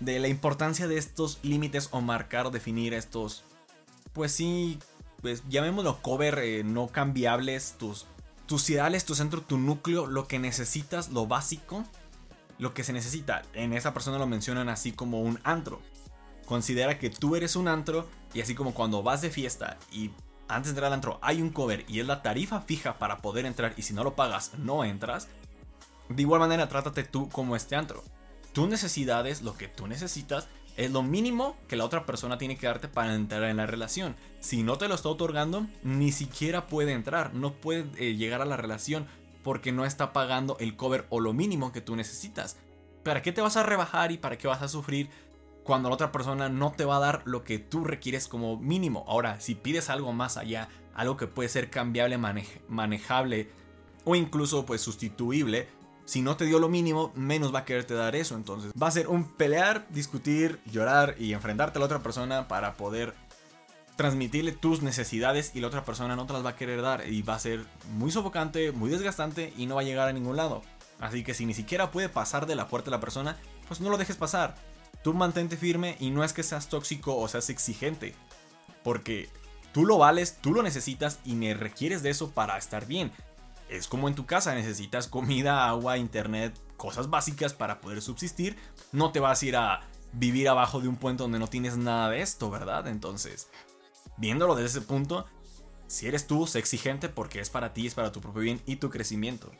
de 0.00 0.18
la 0.18 0.28
importancia 0.28 0.88
de 0.88 0.98
estos 0.98 1.38
límites 1.42 1.88
o 1.92 2.00
marcar 2.00 2.46
o 2.46 2.50
definir 2.50 2.94
estos, 2.94 3.44
pues 4.12 4.32
sí, 4.32 4.78
pues 5.22 5.42
llamémoslo 5.48 6.00
cover 6.02 6.38
eh, 6.38 6.64
no 6.64 6.88
cambiables, 6.88 7.76
tus, 7.78 8.06
tus 8.46 8.68
ideales, 8.70 9.04
tu 9.04 9.14
centro, 9.14 9.42
tu 9.42 9.58
núcleo, 9.58 10.06
lo 10.06 10.26
que 10.26 10.38
necesitas, 10.38 11.10
lo 11.10 11.26
básico, 11.26 11.84
lo 12.58 12.74
que 12.74 12.84
se 12.84 12.92
necesita. 12.92 13.42
En 13.52 13.72
esa 13.72 13.94
persona 13.94 14.18
lo 14.18 14.26
mencionan 14.26 14.68
así 14.68 14.92
como 14.92 15.20
un 15.20 15.40
antro. 15.44 15.80
Considera 16.46 16.98
que 16.98 17.10
tú 17.10 17.36
eres 17.36 17.56
un 17.56 17.68
antro 17.68 18.08
y 18.34 18.40
así 18.40 18.54
como 18.54 18.74
cuando 18.74 19.02
vas 19.02 19.20
de 19.20 19.30
fiesta 19.30 19.78
y 19.92 20.10
antes 20.48 20.66
de 20.66 20.70
entrar 20.70 20.86
al 20.86 20.94
antro 20.94 21.20
hay 21.22 21.40
un 21.42 21.50
cover 21.50 21.84
y 21.86 22.00
es 22.00 22.06
la 22.06 22.22
tarifa 22.22 22.60
fija 22.60 22.98
para 22.98 23.18
poder 23.18 23.46
entrar 23.46 23.74
y 23.76 23.82
si 23.82 23.94
no 23.94 24.02
lo 24.02 24.16
pagas 24.16 24.52
no 24.58 24.84
entras. 24.84 25.28
De 26.08 26.22
igual 26.22 26.40
manera, 26.40 26.68
trátate 26.68 27.04
tú 27.04 27.28
como 27.28 27.54
este 27.54 27.76
antro 27.76 28.02
tus 28.52 28.68
necesidades, 28.68 29.42
lo 29.42 29.56
que 29.56 29.68
tú 29.68 29.86
necesitas, 29.86 30.48
es 30.76 30.90
lo 30.90 31.02
mínimo 31.02 31.56
que 31.68 31.76
la 31.76 31.84
otra 31.84 32.06
persona 32.06 32.38
tiene 32.38 32.56
que 32.56 32.66
darte 32.66 32.88
para 32.88 33.14
entrar 33.14 33.44
en 33.44 33.58
la 33.58 33.66
relación. 33.66 34.16
Si 34.40 34.62
no 34.62 34.78
te 34.78 34.88
lo 34.88 34.94
está 34.94 35.08
otorgando, 35.08 35.66
ni 35.82 36.12
siquiera 36.12 36.66
puede 36.66 36.92
entrar, 36.92 37.34
no 37.34 37.52
puede 37.52 37.86
eh, 37.98 38.16
llegar 38.16 38.42
a 38.42 38.46
la 38.46 38.56
relación 38.56 39.06
porque 39.42 39.72
no 39.72 39.84
está 39.84 40.12
pagando 40.12 40.56
el 40.60 40.76
cover 40.76 41.06
o 41.10 41.20
lo 41.20 41.32
mínimo 41.32 41.72
que 41.72 41.80
tú 41.80 41.96
necesitas. 41.96 42.56
¿Para 43.02 43.22
qué 43.22 43.32
te 43.32 43.40
vas 43.40 43.56
a 43.56 43.62
rebajar 43.62 44.12
y 44.12 44.18
para 44.18 44.38
qué 44.38 44.46
vas 44.46 44.62
a 44.62 44.68
sufrir 44.68 45.08
cuando 45.64 45.88
la 45.88 45.94
otra 45.94 46.12
persona 46.12 46.48
no 46.48 46.72
te 46.72 46.84
va 46.84 46.96
a 46.96 47.00
dar 47.00 47.22
lo 47.24 47.44
que 47.44 47.58
tú 47.58 47.84
requieres 47.84 48.28
como 48.28 48.58
mínimo? 48.58 49.04
Ahora, 49.08 49.40
si 49.40 49.54
pides 49.54 49.88
algo 49.90 50.12
más 50.12 50.36
allá, 50.36 50.68
algo 50.94 51.16
que 51.16 51.26
puede 51.26 51.48
ser 51.48 51.70
cambiable, 51.70 52.18
manejable 52.68 53.50
o 54.04 54.14
incluso 54.14 54.66
pues 54.66 54.80
sustituible, 54.80 55.68
si 56.10 56.22
no 56.22 56.36
te 56.36 56.44
dio 56.44 56.58
lo 56.58 56.68
mínimo, 56.68 57.12
menos 57.14 57.54
va 57.54 57.60
a 57.60 57.64
quererte 57.64 57.94
dar 57.94 58.16
eso. 58.16 58.34
Entonces 58.34 58.72
va 58.72 58.88
a 58.88 58.90
ser 58.90 59.06
un 59.06 59.22
pelear, 59.22 59.86
discutir, 59.90 60.58
llorar 60.66 61.14
y 61.20 61.34
enfrentarte 61.34 61.78
a 61.78 61.80
la 61.80 61.86
otra 61.86 62.02
persona 62.02 62.48
para 62.48 62.76
poder 62.76 63.14
transmitirle 63.94 64.50
tus 64.50 64.82
necesidades 64.82 65.52
y 65.54 65.60
la 65.60 65.68
otra 65.68 65.84
persona 65.84 66.16
no 66.16 66.26
te 66.26 66.32
las 66.32 66.44
va 66.44 66.50
a 66.50 66.56
querer 66.56 66.82
dar. 66.82 67.06
Y 67.06 67.22
va 67.22 67.36
a 67.36 67.38
ser 67.38 67.64
muy 67.92 68.10
sofocante, 68.10 68.72
muy 68.72 68.90
desgastante 68.90 69.52
y 69.56 69.66
no 69.66 69.76
va 69.76 69.82
a 69.82 69.84
llegar 69.84 70.08
a 70.08 70.12
ningún 70.12 70.36
lado. 70.36 70.62
Así 70.98 71.22
que 71.22 71.32
si 71.32 71.46
ni 71.46 71.54
siquiera 71.54 71.92
puede 71.92 72.08
pasar 72.08 72.46
de 72.46 72.56
la 72.56 72.66
puerta 72.66 72.86
de 72.86 72.96
la 72.96 73.00
persona, 73.00 73.36
pues 73.68 73.80
no 73.80 73.88
lo 73.88 73.96
dejes 73.96 74.16
pasar. 74.16 74.56
Tú 75.04 75.14
mantente 75.14 75.56
firme 75.56 75.96
y 76.00 76.10
no 76.10 76.24
es 76.24 76.32
que 76.32 76.42
seas 76.42 76.68
tóxico 76.68 77.16
o 77.16 77.28
seas 77.28 77.50
exigente. 77.50 78.16
Porque 78.82 79.28
tú 79.70 79.86
lo 79.86 79.98
vales, 79.98 80.38
tú 80.40 80.52
lo 80.52 80.64
necesitas 80.64 81.20
y 81.24 81.36
me 81.36 81.54
requieres 81.54 82.02
de 82.02 82.10
eso 82.10 82.32
para 82.32 82.58
estar 82.58 82.86
bien 82.86 83.12
es 83.70 83.86
como 83.88 84.08
en 84.08 84.14
tu 84.14 84.26
casa, 84.26 84.54
necesitas 84.54 85.06
comida, 85.06 85.68
agua, 85.68 85.96
internet, 85.96 86.58
cosas 86.76 87.08
básicas 87.08 87.54
para 87.54 87.80
poder 87.80 88.02
subsistir. 88.02 88.56
No 88.92 89.12
te 89.12 89.20
vas 89.20 89.42
a 89.42 89.46
ir 89.46 89.56
a 89.56 89.80
vivir 90.12 90.48
abajo 90.48 90.80
de 90.80 90.88
un 90.88 90.96
puente 90.96 91.22
donde 91.22 91.38
no 91.38 91.46
tienes 91.46 91.76
nada 91.76 92.10
de 92.10 92.20
esto, 92.20 92.50
¿verdad? 92.50 92.88
Entonces, 92.88 93.48
viéndolo 94.16 94.56
desde 94.56 94.78
ese 94.78 94.86
punto, 94.86 95.26
si 95.86 96.06
eres 96.06 96.26
tú, 96.26 96.46
sé 96.46 96.58
exigente 96.58 97.08
porque 97.08 97.40
es 97.40 97.48
para 97.48 97.72
ti, 97.72 97.86
es 97.86 97.94
para 97.94 98.12
tu 98.12 98.20
propio 98.20 98.42
bien 98.42 98.60
y 98.66 98.76
tu 98.76 98.90
crecimiento. 98.90 99.52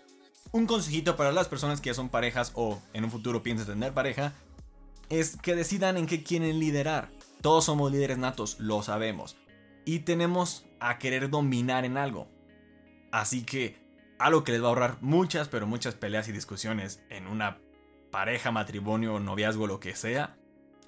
Un 0.52 0.66
consejito 0.66 1.16
para 1.16 1.30
las 1.30 1.48
personas 1.48 1.80
que 1.80 1.94
son 1.94 2.08
parejas 2.08 2.50
o 2.54 2.82
en 2.92 3.04
un 3.04 3.10
futuro 3.10 3.42
piensan 3.42 3.66
tener 3.66 3.92
pareja 3.94 4.32
es 5.08 5.36
que 5.36 5.54
decidan 5.54 5.96
en 5.96 6.06
qué 6.06 6.24
quieren 6.24 6.58
liderar. 6.58 7.10
Todos 7.40 7.64
somos 7.64 7.92
líderes 7.92 8.18
natos, 8.18 8.58
lo 8.58 8.82
sabemos. 8.82 9.36
Y 9.84 10.00
tenemos 10.00 10.66
a 10.80 10.98
querer 10.98 11.30
dominar 11.30 11.84
en 11.84 11.96
algo. 11.96 12.28
Así 13.12 13.44
que 13.44 13.80
algo 14.20 14.44
que 14.44 14.52
les 14.52 14.62
va 14.62 14.66
a 14.66 14.68
ahorrar 14.68 14.98
muchas, 15.00 15.48
pero 15.48 15.66
muchas 15.66 15.94
peleas 15.94 16.28
y 16.28 16.32
discusiones 16.32 17.02
en 17.08 17.26
una 17.26 17.58
pareja, 18.10 18.50
matrimonio, 18.50 19.18
noviazgo, 19.18 19.66
lo 19.66 19.80
que 19.80 19.96
sea, 19.96 20.36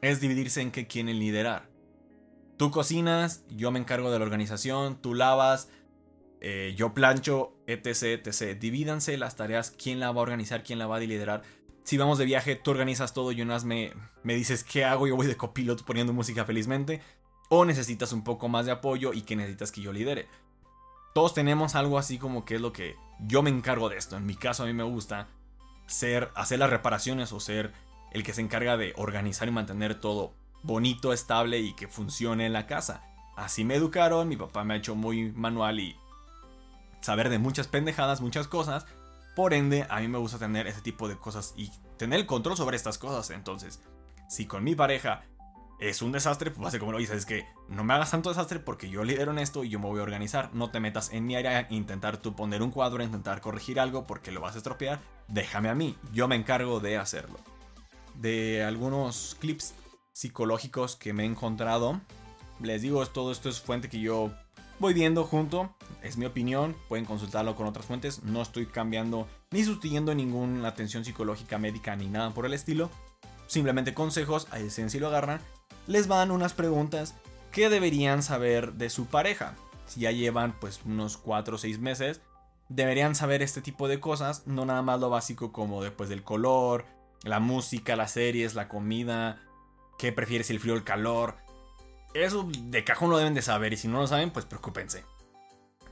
es 0.03 0.21
dividirse 0.21 0.61
en 0.61 0.71
qué 0.71 0.87
quieren 0.87 1.19
liderar. 1.19 1.71
Tú 2.59 2.71
cocinas, 2.71 3.45
yo 3.49 3.71
me 3.71 3.79
encargo 3.79 4.11
de 4.11 4.19
la 4.19 4.25
organización, 4.27 5.01
tú 5.01 5.15
lavas, 5.15 5.71
eh, 6.41 6.75
yo 6.77 6.93
plancho, 6.93 7.57
etc, 7.67 8.27
etc. 8.27 8.59
Divídanse 8.61 9.17
las 9.17 9.35
tareas, 9.35 9.71
quién 9.71 9.99
la 9.99 10.13
va 10.13 10.21
a 10.21 10.23
organizar, 10.23 10.63
quién 10.63 10.79
la 10.79 10.87
va 10.87 10.97
a 10.97 11.01
liderar. 11.01 11.43
Si 11.85 11.97
vamos 11.97 12.19
de 12.19 12.27
viaje, 12.27 12.55
tú 12.55 12.71
organizas 12.71 13.15
todo 13.15 13.33
y 13.33 13.41
unas 13.41 13.65
me, 13.65 13.95
me 14.23 14.35
dices 14.35 14.63
qué 14.63 14.85
hago, 14.85 15.07
yo 15.07 15.17
voy 15.17 15.27
de 15.27 15.37
copiloto 15.37 15.87
poniendo 15.87 16.13
música 16.13 16.45
felizmente. 16.45 17.01
O 17.49 17.65
necesitas 17.65 18.13
un 18.13 18.25
poco 18.25 18.49
más 18.49 18.67
de 18.67 18.73
apoyo 18.73 19.15
y 19.15 19.23
que 19.23 19.37
necesitas 19.37 19.73
que 19.73 19.81
yo 19.81 19.93
lidere. 19.93 20.29
Todos 21.15 21.35
tenemos 21.35 21.75
algo 21.75 21.99
así 21.99 22.19
como 22.19 22.45
que 22.45 22.57
es 22.57 22.61
lo 22.61 22.73
que 22.73 22.97
yo 23.21 23.43
me 23.43 23.51
encargo 23.51 23.89
de 23.89 23.99
esto. 23.99 24.17
En 24.17 24.27
mi 24.27 24.35
caso 24.35 24.63
a 24.63 24.67
mí 24.67 24.73
me 24.73 24.83
gusta 24.83 25.29
ser, 25.87 26.31
hacer 26.35 26.59
las 26.59 26.71
reparaciones 26.71 27.33
o 27.33 27.41
ser 27.41 27.73
el 28.13 28.23
que 28.23 28.33
se 28.33 28.41
encarga 28.41 28.77
de 28.77 28.93
organizar 28.97 29.49
y 29.49 29.51
mantener 29.51 30.01
todo 30.01 30.35
bonito, 30.63 31.13
estable 31.13 31.61
y 31.61 31.75
que 31.75 31.89
funcione 31.89 32.47
en 32.47 32.53
la 32.53 32.67
casa. 32.67 33.03
Así 33.37 33.65
me 33.65 33.75
educaron, 33.75 34.29
mi 34.29 34.37
papá 34.37 34.65
me 34.65 34.75
ha 34.75 34.77
hecho 34.79 34.95
muy 34.95 35.33
manual 35.33 35.81
y 35.81 35.97
saber 37.01 37.29
de 37.29 37.39
muchas 37.39 37.69
pendejadas, 37.69 38.21
muchas 38.21 38.49
cosas. 38.49 38.87
Por 39.35 39.55
ende, 39.55 39.87
a 39.89 40.01
mí 40.01 40.09
me 40.09 40.19
gusta 40.19 40.39
tener 40.39 40.67
ese 40.67 40.83
tipo 40.83 41.09
de 41.09 41.17
cosas 41.17 41.55
y 41.57 41.71
tener 41.97 42.21
el 42.21 42.27
control 42.27 42.57
sobre 42.57 42.77
estas 42.77 42.99
cosas. 42.99 43.31
Entonces, 43.31 43.81
si 44.29 44.47
con 44.47 44.65
mi 44.65 44.75
pareja 44.75 45.25
es 45.89 46.01
un 46.01 46.13
desastre, 46.13 46.53
pues 46.53 46.79
como 46.79 46.93
lo 46.93 46.99
dices, 46.99 47.17
es 47.17 47.27
que 47.27 47.45
no 47.69 47.83
me 47.83 47.93
hagas 47.95 48.13
tanto 48.13 48.29
desastre 48.29 48.61
porque 48.61 48.89
yo 48.89 49.03
lidero 49.03 49.33
en 49.33 49.41
esto 49.41 49.65
y 49.65 49.69
yo 49.69 49.81
me 49.81 49.87
voy 49.87 49.99
a 49.99 50.05
organizar. 50.05 50.55
No 50.55 50.71
te 50.71 50.79
metas 50.79 51.13
en 51.13 51.27
mi 51.27 51.35
área, 51.35 51.67
intentar 51.71 52.19
tú 52.19 52.37
poner 52.37 52.63
un 52.63 52.71
cuadro, 52.71 53.03
intentar 53.03 53.41
corregir 53.41 53.81
algo 53.81 54.07
porque 54.07 54.31
lo 54.31 54.41
vas 54.41 54.55
a 54.55 54.59
estropear. 54.59 55.01
Déjame 55.27 55.69
a 55.71 55.75
mí, 55.75 55.97
yo 56.13 56.29
me 56.29 56.37
encargo 56.37 56.79
de 56.79 56.99
hacerlo. 56.99 57.39
De 58.15 58.63
algunos 58.63 59.37
clips 59.41 59.75
psicológicos 60.13 60.95
que 60.95 61.13
me 61.13 61.25
he 61.25 61.27
encontrado, 61.27 62.01
les 62.61 62.83
digo, 62.83 63.05
todo 63.07 63.33
esto 63.33 63.49
es 63.49 63.61
fuente 63.61 63.89
que 63.89 63.99
yo 63.99 64.31
voy 64.79 64.95
viendo 64.95 65.25
junto. 65.25 65.75
Es 66.01 66.17
mi 66.17 66.27
opinión, 66.27 66.77
pueden 66.89 67.07
consultarlo 67.07 67.57
con 67.57 67.67
otras 67.67 67.87
fuentes. 67.87 68.23
No 68.23 68.41
estoy 68.41 68.67
cambiando 68.67 69.27
ni 69.51 69.65
sustituyendo 69.65 70.15
ninguna 70.15 70.69
atención 70.69 71.05
psicológica 71.05 71.59
médica 71.59 71.97
ni 71.97 72.07
nada 72.07 72.31
por 72.31 72.47
el 72.47 72.53
estilo. 72.53 72.89
Simplemente 73.49 73.95
consejos, 73.95 74.47
a 74.53 74.59
si 74.61 74.99
lo 75.01 75.09
agarran. 75.09 75.41
Les 75.87 76.09
van 76.09 76.31
unas 76.31 76.55
preguntas 76.55 77.15
que 77.51 77.69
deberían 77.69 78.23
saber 78.23 78.75
de 78.75 78.91
su 78.91 79.07
pareja. 79.07 79.55
Si 79.87 80.01
ya 80.01 80.11
llevan 80.11 80.59
pues 80.59 80.81
unos 80.85 81.17
4 81.17 81.57
o 81.57 81.59
6 81.59 81.79
meses, 81.79 82.21
deberían 82.69 83.15
saber 83.15 83.43
este 83.43 83.61
tipo 83.61 83.89
de 83.89 84.01
cosas, 84.01 84.47
no 84.47 84.65
nada 84.65 84.83
más 84.83 85.01
lo 85.01 85.11
básico 85.11 85.53
como 85.53 85.83
después 85.83 86.09
del 86.09 86.23
color, 86.23 86.87
la 87.25 87.41
música, 87.41 87.97
las 87.97 88.13
series, 88.13 88.55
la 88.55 88.69
comida, 88.69 89.41
qué 89.99 90.13
prefieres 90.13 90.51
el 90.51 90.61
frío 90.61 90.75
o 90.75 90.77
el 90.77 90.85
calor. 90.85 91.37
Eso 92.15 92.49
de 92.59 92.85
cajón 92.85 93.11
lo 93.11 93.19
deben 93.19 93.35
de 93.35 93.43
saber 93.43 93.73
y 93.73 93.77
si 93.77 93.89
no 93.89 93.99
lo 93.99 94.07
saben, 94.07 94.31
pues 94.31 94.47
preocúpense. 94.47 95.05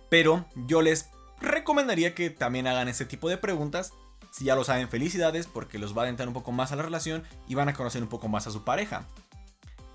Pero 0.09 0.47
yo 0.55 0.83
les 0.83 1.11
recomendaría 1.41 2.15
que 2.15 2.31
también 2.31 2.67
hagan 2.67 2.89
ese 2.89 3.07
tipo 3.07 3.29
de 3.29 3.39
preguntas. 3.39 3.93
Si 4.31 4.45
ya 4.45 4.55
lo 4.55 4.65
saben, 4.65 4.89
felicidades 4.89 5.47
porque 5.47 5.79
los 5.79 5.97
va 5.97 6.03
a 6.03 6.05
adentrar 6.05 6.29
un 6.29 6.35
poco 6.35 6.53
más 6.53 6.73
a 6.73 6.77
la 6.77 6.83
relación 6.83 7.25
y 7.49 7.55
van 7.55 7.69
a 7.69 7.75
conocer 7.75 8.03
un 8.03 8.09
poco 8.09 8.29
más 8.29 8.47
a 8.47 8.51
su 8.51 8.65
pareja. 8.65 9.07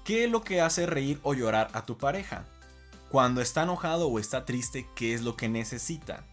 ¿Qué 0.05 0.25
es 0.25 0.29
lo 0.29 0.43
que 0.43 0.61
hace 0.61 0.85
reír 0.85 1.19
o 1.23 1.33
llorar 1.33 1.69
a 1.73 1.83
tu 1.87 1.97
pareja? 1.97 2.45
Cuando 3.09 3.41
está 3.41 3.63
enojado 3.63 4.07
o 4.07 4.19
está 4.19 4.45
triste, 4.45 4.87
¿qué 4.95 5.15
es 5.15 5.23
lo 5.23 5.35
que 5.35 5.49
necesita? 5.49 6.27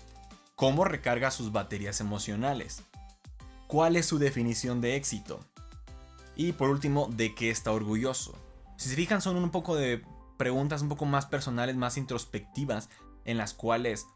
¿Cómo 0.56 0.84
recarga 0.84 1.30
sus 1.30 1.52
baterías 1.52 2.02
emocionales? 2.02 2.82
¿Cuál 3.68 3.96
es 3.96 4.04
su 4.04 4.18
definición 4.18 4.82
de 4.82 4.96
éxito? 4.96 5.40
Y 6.36 6.52
por 6.52 6.68
último, 6.68 7.08
¿de 7.10 7.34
qué 7.34 7.48
está 7.48 7.72
orgulloso? 7.72 8.34
Si 8.76 8.90
se 8.90 8.94
fijan, 8.94 9.22
son 9.22 9.36
un 9.36 9.50
poco 9.50 9.74
de 9.74 10.04
preguntas 10.36 10.82
un 10.82 10.90
poco 10.90 11.06
más 11.06 11.24
personales, 11.24 11.74
más 11.74 11.96
introspectivas, 11.96 12.90
en 13.24 13.38
las 13.38 13.54
cuales 13.54 14.06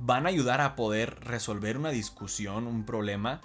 van 0.00 0.26
a 0.26 0.30
ayudar 0.30 0.60
a 0.60 0.74
poder 0.74 1.20
resolver 1.20 1.78
una 1.78 1.90
discusión, 1.90 2.66
un 2.66 2.84
problema. 2.84 3.40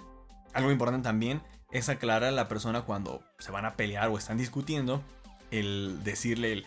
Algo 0.54 0.72
importante 0.72 1.04
también 1.04 1.40
es 1.70 1.88
aclarar 1.88 2.30
a 2.30 2.32
la 2.32 2.48
persona 2.48 2.82
cuando 2.82 3.22
se 3.38 3.52
van 3.52 3.64
a 3.64 3.76
pelear 3.76 4.08
o 4.08 4.18
están 4.18 4.38
discutiendo, 4.38 5.04
el 5.50 6.02
decirle, 6.04 6.64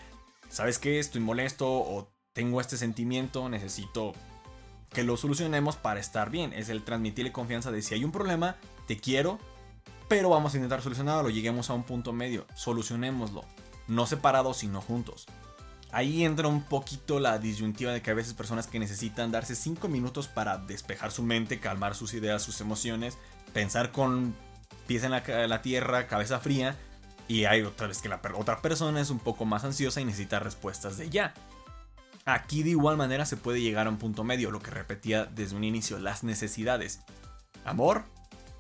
¿sabes 0.50 0.80
qué? 0.80 1.00
Estoy 1.00 1.22
molesto 1.22 1.68
o 1.68 2.12
tengo 2.34 2.62
este 2.62 2.78
sentimiento, 2.78 3.50
necesito 3.50 4.14
que 4.90 5.04
lo 5.04 5.18
solucionemos 5.18 5.76
para 5.76 6.00
estar 6.00 6.30
bien. 6.30 6.54
Es 6.54 6.70
el 6.70 6.84
transmitirle 6.84 7.32
confianza 7.32 7.72
de 7.72 7.82
si 7.82 7.94
hay 7.94 8.04
un 8.04 8.12
problema, 8.12 8.56
te 8.88 8.98
quiero, 8.98 9.40
pero 10.08 10.30
vamos 10.30 10.54
a 10.54 10.58
intentar 10.58 10.82
solucionarlo, 10.82 11.30
lleguemos 11.30 11.70
a 11.70 11.74
un 11.74 11.84
punto 11.84 12.14
medio, 12.14 12.48
solucionémoslo 12.56 13.44
no 13.90 14.06
separados 14.06 14.58
sino 14.58 14.80
juntos. 14.80 15.26
Ahí 15.92 16.24
entra 16.24 16.48
un 16.48 16.62
poquito 16.62 17.20
la 17.20 17.40
disyuntiva 17.40 17.92
de 17.92 18.02
que 18.02 18.12
a 18.12 18.14
veces 18.14 18.36
personas 18.36 18.68
que 18.68 18.80
necesitan 18.80 19.32
darse 19.32 19.56
5 19.56 19.88
minutos 19.90 20.28
para 20.28 20.60
despejar 20.60 21.12
su 21.12 21.24
mente, 21.24 21.60
calmar 21.60 21.96
sus 21.96 22.14
ideas, 22.14 22.44
sus 22.44 22.62
emociones, 22.62 23.18
pensar 23.54 23.92
con 23.92 24.36
pies 24.86 25.04
en 25.04 25.12
la, 25.12 25.62
tierra, 25.64 26.08
cabeza 26.08 26.40
fría, 26.40 26.78
y 27.30 27.46
hay 27.46 27.62
otra 27.62 27.88
vez 27.88 28.02
que 28.02 28.10
la 28.10 28.20
otra 28.36 28.62
persona 28.62 29.00
es 29.00 29.12
un 29.12 29.20
poco 29.20 29.46
más 29.46 29.64
ansiosa 29.64 30.02
y 30.02 30.06
necesita 30.06 30.40
respuestas 30.40 30.98
de 30.98 31.12
ya. 31.12 31.36
Aquí 32.26 32.64
de 32.64 32.72
igual 32.72 32.98
manera 32.98 33.26
se 33.26 33.38
puede 33.38 33.62
llegar 33.62 33.86
a 33.86 33.92
un 33.92 33.98
punto 33.98 34.24
medio, 34.24 34.52
lo 34.52 34.60
que 34.60 34.72
repetía 34.72 35.26
desde 35.26 35.56
un 35.56 35.64
inicio, 35.64 36.00
las 36.00 36.24
necesidades. 36.24 37.02
Amor, 37.66 38.04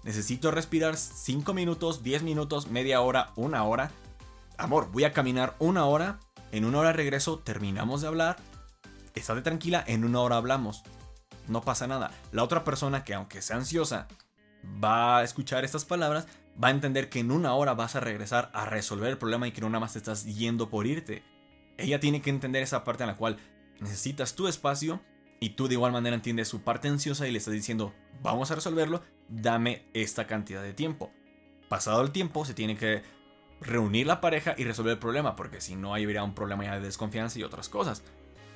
necesito 0.03 0.51
respirar 0.51 0.97
5 0.97 1.51
minutos, 1.53 2.03
10 2.03 2.21
minutos, 2.21 2.67
media 2.67 3.01
hora, 3.01 3.31
una 3.35 3.63
hora, 3.63 3.91
amor, 4.57 4.91
voy 4.91 5.03
a 5.03 5.13
caminar 5.13 5.55
una 5.57 5.85
hora, 5.85 6.19
en 6.51 6.63
una 6.63 6.77
hora 6.77 6.93
regreso, 6.93 7.39
terminamos 7.39 8.01
de 8.01 8.07
hablar, 8.07 8.38
estate 9.15 9.41
tranquila, 9.41 9.83
en 9.88 10.05
una 10.05 10.19
hora 10.19 10.38
hablamos. 10.38 10.83
No 11.47 11.61
pasa 11.61 11.88
nada. 11.88 12.11
La 12.31 12.43
otra 12.43 12.63
persona 12.63 13.03
que 13.03 13.15
aunque 13.15 13.41
sea 13.41 13.57
ansiosa, 13.57 14.07
va 14.83 15.17
a 15.17 15.23
escuchar 15.23 15.65
estas 15.65 15.85
palabras, 15.85 16.27
va 16.61 16.67
a 16.67 16.71
entender 16.71 17.09
que 17.09 17.19
en 17.19 17.31
una 17.31 17.53
hora 17.53 17.73
vas 17.73 17.95
a 17.95 17.99
regresar 17.99 18.49
a 18.53 18.65
resolver 18.65 19.09
el 19.09 19.17
problema 19.17 19.47
y 19.47 19.51
que 19.51 19.61
no 19.61 19.69
nada 19.69 19.79
más 19.79 19.93
te 19.93 19.99
estás 19.99 20.25
yendo 20.25 20.69
por 20.69 20.85
irte. 20.85 21.23
Ella 21.77 21.99
tiene 21.99 22.21
que 22.21 22.29
entender 22.29 22.61
esa 22.63 22.83
parte 22.83 23.03
en 23.03 23.07
la 23.07 23.15
cual 23.15 23.37
necesitas 23.79 24.35
tu 24.35 24.47
espacio 24.47 25.01
y 25.39 25.51
tú 25.51 25.67
de 25.67 25.75
igual 25.75 25.93
manera 25.93 26.15
entiendes 26.15 26.49
su 26.49 26.61
parte 26.61 26.89
ansiosa 26.89 27.27
y 27.27 27.31
le 27.31 27.37
estás 27.37 27.53
diciendo, 27.53 27.93
vamos 28.21 28.51
a 28.51 28.55
resolverlo, 28.55 29.01
dame 29.29 29.85
esta 29.93 30.27
cantidad 30.27 30.61
de 30.61 30.73
tiempo. 30.73 31.11
Pasado 31.69 32.01
el 32.01 32.11
tiempo, 32.11 32.43
se 32.43 32.53
tiene 32.53 32.75
que 32.75 33.03
reunir 33.61 34.07
la 34.07 34.19
pareja 34.19 34.55
y 34.57 34.65
resolver 34.65 34.93
el 34.93 34.99
problema, 34.99 35.35
porque 35.35 35.61
si 35.61 35.75
no, 35.75 35.93
habría 35.93 36.23
un 36.23 36.35
problema 36.35 36.65
ya 36.65 36.75
de 36.75 36.81
desconfianza 36.81 37.39
y 37.39 37.43
otras 37.43 37.69
cosas. 37.69 38.03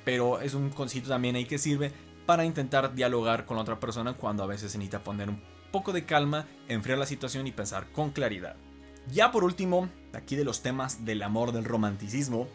Pero 0.04 0.40
es 0.40 0.52
un 0.52 0.68
concepto 0.70 1.08
también 1.08 1.36
ahí 1.36 1.46
que 1.46 1.56
sirve 1.56 1.92
para 2.26 2.44
intentar 2.44 2.94
dialogar 2.94 3.46
con 3.46 3.56
la 3.56 3.62
otra 3.62 3.80
persona 3.80 4.14
cuando 4.14 4.42
a 4.42 4.46
veces 4.46 4.72
se 4.72 4.78
necesita 4.78 5.02
poner 5.02 5.30
un 5.30 5.40
poco 5.74 5.92
de 5.92 6.04
calma, 6.04 6.46
enfriar 6.68 6.98
la 6.98 7.04
situación 7.04 7.48
y 7.48 7.50
pensar 7.50 7.90
con 7.90 8.12
claridad. 8.12 8.54
Ya 9.12 9.32
por 9.32 9.42
último, 9.42 9.88
aquí 10.12 10.36
de 10.36 10.44
los 10.44 10.62
temas 10.62 11.04
del 11.04 11.20
amor, 11.20 11.50
del 11.50 11.64
romanticismo, 11.64 12.46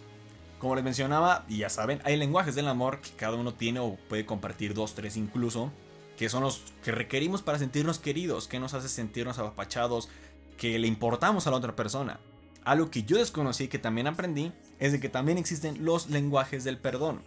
como 0.57 0.75
les 0.75 0.85
mencionaba, 0.85 1.43
y 1.49 1.57
ya 1.57 1.69
saben, 1.69 1.99
hay 2.05 2.15
lenguajes 2.15 2.55
del 2.55 2.69
amor 2.69 3.01
que 3.01 3.09
cada 3.17 3.35
uno 3.35 3.53
tiene 3.53 3.81
o 3.81 3.97
puede 4.07 4.25
compartir 4.25 4.73
dos, 4.73 4.95
tres 4.95 5.17
incluso, 5.17 5.69
que 6.15 6.29
son 6.29 6.43
los 6.43 6.63
que 6.81 6.93
requerimos 6.93 7.41
para 7.41 7.59
sentirnos 7.59 7.99
queridos, 7.99 8.47
que 8.47 8.57
nos 8.57 8.73
hace 8.73 8.87
sentirnos 8.87 9.37
apapachados, 9.37 10.07
que 10.55 10.79
le 10.79 10.87
importamos 10.87 11.45
a 11.45 11.51
la 11.51 11.57
otra 11.57 11.75
persona. 11.75 12.21
Algo 12.63 12.89
que 12.89 13.03
yo 13.03 13.17
desconocí 13.17 13.65
y 13.65 13.67
que 13.67 13.79
también 13.79 14.07
aprendí 14.07 14.53
es 14.79 14.93
de 14.93 15.01
que 15.01 15.09
también 15.09 15.37
existen 15.37 15.83
los 15.83 16.09
lenguajes 16.09 16.63
del 16.63 16.77
perdón. 16.77 17.21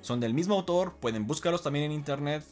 Son 0.00 0.18
del 0.18 0.34
mismo 0.34 0.56
autor, 0.56 0.96
pueden 0.96 1.28
buscarlos 1.28 1.62
también 1.62 1.84
en 1.84 1.92
internet. 1.92 2.42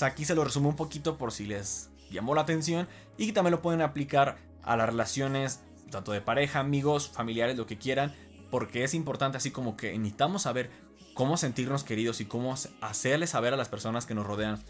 aquí 0.00 0.24
se 0.24 0.34
lo 0.34 0.44
resumo 0.44 0.70
un 0.70 0.76
poquito 0.76 1.18
por 1.18 1.30
si 1.30 1.44
les 1.44 1.91
llamó 2.12 2.34
la 2.34 2.42
atención 2.42 2.88
y 3.16 3.26
que 3.26 3.32
también 3.32 3.52
lo 3.52 3.62
pueden 3.62 3.80
aplicar 3.80 4.38
a 4.62 4.76
las 4.76 4.88
relaciones 4.88 5.60
tanto 5.90 6.12
de 6.12 6.20
pareja, 6.20 6.60
amigos, 6.60 7.08
familiares, 7.08 7.56
lo 7.56 7.66
que 7.66 7.78
quieran, 7.78 8.14
porque 8.50 8.84
es 8.84 8.94
importante 8.94 9.36
así 9.36 9.50
como 9.50 9.76
que 9.76 9.96
necesitamos 9.96 10.42
saber 10.42 10.70
cómo 11.14 11.36
sentirnos 11.36 11.84
queridos 11.84 12.20
y 12.20 12.24
cómo 12.24 12.54
hacerles 12.80 13.30
saber 13.30 13.52
a 13.54 13.56
las 13.56 13.68
personas 13.68 14.06
que 14.06 14.14
nos 14.14 14.26
rodean 14.26 14.60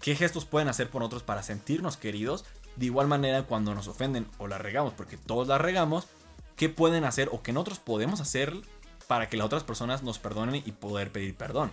qué 0.00 0.16
gestos 0.16 0.46
pueden 0.46 0.68
hacer 0.68 0.90
por 0.90 1.02
otros 1.02 1.22
para 1.22 1.42
sentirnos 1.42 1.96
queridos. 1.96 2.44
De 2.76 2.86
igual 2.86 3.06
manera 3.06 3.42
cuando 3.42 3.74
nos 3.74 3.88
ofenden 3.88 4.26
o 4.38 4.48
la 4.48 4.58
regamos, 4.58 4.94
porque 4.94 5.16
todos 5.16 5.46
la 5.46 5.58
regamos, 5.58 6.08
qué 6.56 6.68
pueden 6.68 7.04
hacer 7.04 7.28
o 7.32 7.42
qué 7.42 7.52
nosotros 7.52 7.78
podemos 7.78 8.20
hacer 8.20 8.54
para 9.06 9.28
que 9.28 9.36
las 9.36 9.46
otras 9.46 9.64
personas 9.64 10.02
nos 10.02 10.18
perdonen 10.18 10.62
y 10.64 10.72
poder 10.72 11.12
pedir 11.12 11.36
perdón. 11.36 11.70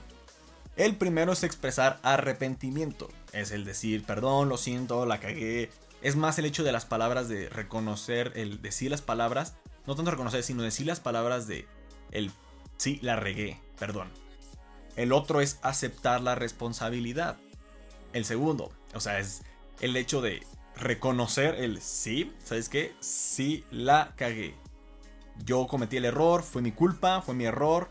El 0.77 0.95
primero 0.95 1.33
es 1.33 1.43
expresar 1.43 1.99
arrepentimiento, 2.03 3.09
es 3.33 3.51
el 3.51 3.65
decir 3.65 4.03
perdón, 4.03 4.47
lo 4.47 4.57
siento, 4.57 5.05
la 5.07 5.19
cagué. 5.19 5.71
Es 6.01 6.15
más 6.15 6.37
el 6.37 6.45
hecho 6.45 6.63
de 6.63 6.71
las 6.71 6.85
palabras 6.85 7.27
de 7.27 7.49
reconocer, 7.49 8.31
el 8.35 8.61
decir 8.61 8.91
las 8.91 9.01
palabras, 9.01 9.55
no 9.87 9.95
tanto 9.95 10.11
reconocer, 10.11 10.43
sino 10.43 10.61
decir 10.61 10.85
las 10.85 10.99
palabras 10.99 11.47
de 11.47 11.67
el 12.11 12.31
sí, 12.77 12.99
la 13.01 13.15
regué, 13.15 13.59
perdón. 13.79 14.09
El 14.95 15.13
otro 15.13 15.41
es 15.41 15.57
aceptar 15.63 16.21
la 16.21 16.35
responsabilidad. 16.35 17.37
El 18.13 18.25
segundo, 18.25 18.71
o 18.93 18.99
sea, 18.99 19.19
es 19.19 19.41
el 19.79 19.95
hecho 19.95 20.21
de 20.21 20.43
reconocer 20.75 21.55
el 21.55 21.81
sí, 21.81 22.33
¿sabes 22.43 22.69
qué? 22.69 22.93
Sí 22.99 23.63
la 23.71 24.13
cagué. 24.15 24.53
Yo 25.43 25.67
cometí 25.67 25.97
el 25.97 26.05
error, 26.05 26.43
fue 26.43 26.61
mi 26.61 26.71
culpa, 26.71 27.21
fue 27.21 27.33
mi 27.33 27.45
error. 27.45 27.89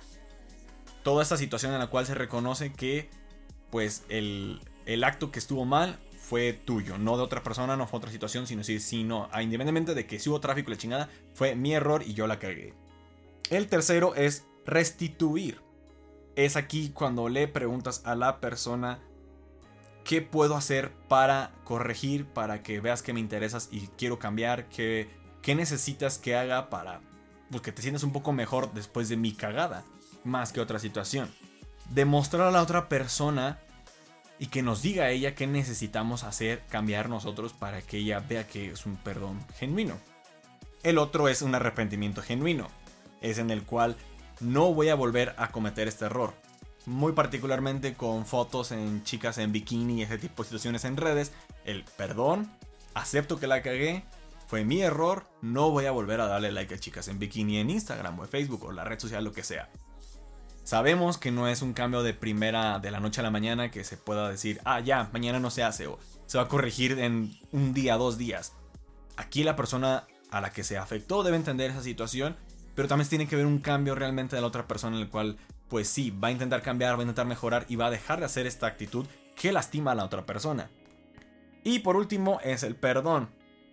Toda 1.06 1.22
esta 1.22 1.36
situación 1.36 1.72
en 1.72 1.78
la 1.78 1.86
cual 1.86 2.04
se 2.04 2.16
reconoce 2.16 2.72
que 2.72 3.08
pues 3.70 4.02
el, 4.08 4.60
el 4.86 5.04
acto 5.04 5.30
que 5.30 5.38
estuvo 5.38 5.64
mal 5.64 6.00
fue 6.18 6.52
tuyo, 6.52 6.98
no 6.98 7.16
de 7.16 7.22
otra 7.22 7.44
persona, 7.44 7.76
no 7.76 7.86
fue 7.86 7.98
otra 7.98 8.10
situación, 8.10 8.48
sino 8.48 8.64
si, 8.64 8.80
si 8.80 9.04
no, 9.04 9.28
ah, 9.30 9.40
independientemente 9.40 9.94
de 9.94 10.04
que 10.04 10.18
si 10.18 10.28
hubo 10.28 10.40
tráfico 10.40 10.68
y 10.68 10.74
la 10.74 10.80
chingada, 10.80 11.08
fue 11.32 11.54
mi 11.54 11.74
error 11.74 12.02
y 12.04 12.14
yo 12.14 12.26
la 12.26 12.40
cagué. 12.40 12.74
El 13.50 13.68
tercero 13.68 14.16
es 14.16 14.46
restituir. 14.64 15.60
Es 16.34 16.56
aquí 16.56 16.90
cuando 16.90 17.28
le 17.28 17.46
preguntas 17.46 18.02
a 18.04 18.16
la 18.16 18.40
persona 18.40 18.98
qué 20.02 20.22
puedo 20.22 20.56
hacer 20.56 20.92
para 21.06 21.52
corregir, 21.62 22.26
para 22.26 22.64
que 22.64 22.80
veas 22.80 23.04
que 23.04 23.12
me 23.12 23.20
interesas 23.20 23.68
y 23.70 23.86
quiero 23.96 24.18
cambiar, 24.18 24.68
qué, 24.70 25.08
qué 25.40 25.54
necesitas 25.54 26.18
que 26.18 26.34
haga 26.34 26.68
para 26.68 27.00
pues, 27.52 27.62
que 27.62 27.70
te 27.70 27.80
sientas 27.80 28.02
un 28.02 28.12
poco 28.12 28.32
mejor 28.32 28.72
después 28.74 29.08
de 29.08 29.16
mi 29.16 29.34
cagada, 29.34 29.84
más 30.26 30.52
que 30.52 30.60
otra 30.60 30.78
situación. 30.78 31.30
Demostrar 31.90 32.48
a 32.48 32.50
la 32.50 32.62
otra 32.62 32.88
persona 32.88 33.58
y 34.38 34.48
que 34.48 34.62
nos 34.62 34.82
diga 34.82 35.04
a 35.04 35.10
ella 35.10 35.34
qué 35.34 35.46
necesitamos 35.46 36.24
hacer, 36.24 36.62
cambiar 36.68 37.08
nosotros 37.08 37.52
para 37.52 37.80
que 37.80 37.98
ella 37.98 38.20
vea 38.20 38.46
que 38.46 38.72
es 38.72 38.84
un 38.84 38.96
perdón 38.96 39.40
genuino. 39.58 39.96
El 40.82 40.98
otro 40.98 41.28
es 41.28 41.42
un 41.42 41.54
arrepentimiento 41.54 42.22
genuino, 42.22 42.68
es 43.20 43.38
en 43.38 43.50
el 43.50 43.62
cual 43.62 43.96
no 44.40 44.74
voy 44.74 44.88
a 44.90 44.94
volver 44.94 45.34
a 45.38 45.48
cometer 45.48 45.88
este 45.88 46.04
error. 46.04 46.34
Muy 46.84 47.12
particularmente 47.12 47.94
con 47.94 48.26
fotos 48.26 48.70
en 48.70 49.02
chicas 49.02 49.38
en 49.38 49.52
bikini 49.52 50.00
y 50.00 50.02
ese 50.02 50.18
tipo 50.18 50.42
de 50.42 50.48
situaciones 50.48 50.84
en 50.84 50.96
redes. 50.96 51.32
El 51.64 51.84
perdón, 51.96 52.50
acepto 52.94 53.40
que 53.40 53.48
la 53.48 53.62
cagué, 53.62 54.04
fue 54.46 54.64
mi 54.64 54.82
error, 54.82 55.24
no 55.42 55.70
voy 55.70 55.86
a 55.86 55.90
volver 55.90 56.20
a 56.20 56.26
darle 56.26 56.52
like 56.52 56.74
a 56.74 56.78
chicas 56.78 57.08
en 57.08 57.18
bikini 57.18 57.58
en 57.58 57.70
Instagram 57.70 58.18
o 58.20 58.24
en 58.24 58.28
Facebook 58.28 58.64
o 58.64 58.72
la 58.72 58.84
red 58.84 59.00
social, 59.00 59.24
lo 59.24 59.32
que 59.32 59.42
sea. 59.42 59.68
Sabemos 60.66 61.16
que 61.16 61.30
no 61.30 61.46
es 61.46 61.62
un 61.62 61.74
cambio 61.74 62.02
de 62.02 62.12
primera 62.12 62.80
de 62.80 62.90
la 62.90 62.98
noche 62.98 63.20
a 63.20 63.22
la 63.22 63.30
mañana 63.30 63.70
que 63.70 63.84
se 63.84 63.96
pueda 63.96 64.28
decir, 64.28 64.60
ah, 64.64 64.80
ya, 64.80 65.08
mañana 65.12 65.38
no 65.38 65.48
se 65.48 65.62
hace 65.62 65.86
o 65.86 66.00
se 66.26 66.38
va 66.38 66.44
a 66.44 66.48
corregir 66.48 66.98
en 66.98 67.38
un 67.52 67.72
día, 67.72 67.96
dos 67.96 68.18
días. 68.18 68.52
Aquí 69.16 69.44
la 69.44 69.54
persona 69.54 70.08
a 70.32 70.40
la 70.40 70.50
que 70.50 70.64
se 70.64 70.76
afectó 70.76 71.22
debe 71.22 71.36
entender 71.36 71.70
esa 71.70 71.84
situación, 71.84 72.34
pero 72.74 72.88
también 72.88 73.08
tiene 73.08 73.28
que 73.28 73.36
ver 73.36 73.46
un 73.46 73.60
cambio 73.60 73.94
realmente 73.94 74.34
de 74.34 74.42
la 74.42 74.48
otra 74.48 74.66
persona 74.66 74.96
en 74.96 75.02
el 75.02 75.08
cual, 75.08 75.36
pues 75.68 75.86
sí, 75.86 76.10
va 76.10 76.28
a 76.28 76.32
intentar 76.32 76.62
cambiar, 76.62 76.96
va 76.96 76.98
a 76.98 77.02
intentar 77.02 77.26
mejorar 77.26 77.64
y 77.68 77.76
va 77.76 77.86
a 77.86 77.90
dejar 77.92 78.18
de 78.18 78.26
hacer 78.26 78.48
esta 78.48 78.66
actitud 78.66 79.06
que 79.36 79.52
lastima 79.52 79.92
a 79.92 79.94
la 79.94 80.04
otra 80.04 80.26
persona. 80.26 80.68
Y 81.62 81.78
por 81.78 81.94
último 81.94 82.40
es 82.42 82.64
el 82.64 82.74
perdón. 82.74 83.30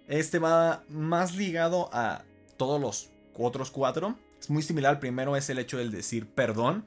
Este 0.07 0.37
va 0.37 0.83
más 0.89 1.33
ligado 1.33 1.89
a 1.91 2.21
todos 2.55 2.79
los 2.79 3.09
otros 3.35 3.71
cuatro, 3.71 4.15
es 4.43 4.49
muy 4.49 4.61
similar. 4.61 4.99
Primero 4.99 5.37
es 5.37 5.49
el 5.49 5.57
hecho 5.57 5.77
del 5.77 5.91
decir 5.91 6.27
perdón. 6.27 6.85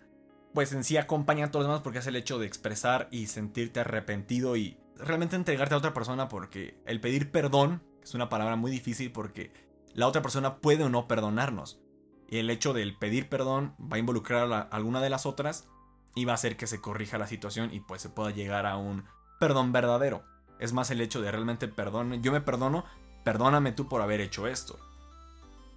Pues 0.53 0.73
en 0.73 0.85
sí 0.85 0.99
acompaña 0.99 1.47
a 1.47 1.51
todos 1.51 1.65
los 1.65 1.71
demás 1.71 1.83
porque 1.83 2.01
es 2.01 2.07
el 2.07 2.17
hecho 2.17 2.39
de 2.39 2.47
expresar 2.47 3.09
y 3.11 3.27
sentirte 3.27 3.81
arrepentido 3.81 4.57
y 4.57 4.79
realmente 4.97 5.37
entregarte 5.37 5.75
a 5.75 5.79
otra 5.79 5.95
persona 5.95 6.29
porque 6.29 6.79
el 6.87 7.01
pedir 7.01 7.31
perdón 7.31 7.83
es 8.03 8.15
una 8.15 8.29
palabra 8.29 8.57
muy 8.57 8.71
difícil 8.71 9.11
porque 9.11 9.53
la 9.95 10.07
otra 10.07 10.23
persona 10.23 10.57
puede 10.59 10.85
o 10.85 10.91
no 10.91 11.09
perdonarnos. 11.09 11.81
Y 12.29 12.39
el 12.39 12.51
hecho 12.51 12.75
del 12.75 12.97
pedir 12.99 13.29
perdón 13.31 13.75
va 13.81 13.97
a 13.97 14.01
involucrar 14.01 14.53
a, 14.53 14.61
alguna 14.61 15.01
de 15.01 15.11
las 15.11 15.25
otras 15.25 15.67
y 16.15 16.27
va 16.27 16.33
a 16.33 16.37
hacer 16.37 16.59
que 16.59 16.67
se 16.67 16.81
corrija 16.81 17.17
la 17.17 17.27
situación 17.27 17.73
y 17.73 17.81
pues 17.81 18.03
se 18.03 18.11
pueda 18.11 18.31
llegar 18.31 18.67
a 18.67 18.77
un 18.77 19.05
perdón 19.41 19.73
verdadero. 19.73 20.25
Es 20.59 20.75
más 20.75 20.91
el 20.91 21.01
hecho 21.01 21.23
de 21.23 21.31
realmente 21.31 21.69
perdón, 21.69 22.23
yo 22.23 22.33
me 22.33 22.41
perdono, 22.43 22.85
perdóname 23.25 23.73
tú 23.73 23.89
por 23.89 24.03
haber 24.03 24.21
hecho 24.21 24.47
esto. 24.47 24.79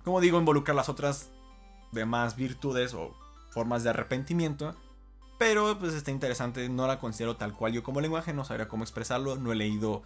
Como 0.04 0.20
digo, 0.20 0.40
involucrar 0.40 0.76
a 0.76 0.78
las 0.78 0.90
otras 0.90 1.32
demás 1.92 2.36
virtudes 2.36 2.94
o 2.94 3.16
formas 3.52 3.84
de 3.84 3.90
arrepentimiento. 3.92 4.76
Pero 5.38 5.80
pues 5.80 5.94
está 5.94 6.12
interesante, 6.12 6.68
no 6.68 6.86
la 6.86 7.00
considero 7.00 7.38
tal 7.38 7.54
cual 7.54 7.72
yo 7.72 7.82
como 7.82 8.02
lenguaje, 8.02 8.34
no 8.34 8.44
sabría 8.44 8.68
cómo 8.68 8.84
expresarlo, 8.84 9.38
no 9.38 9.54
he 9.54 9.56
leído 9.56 10.04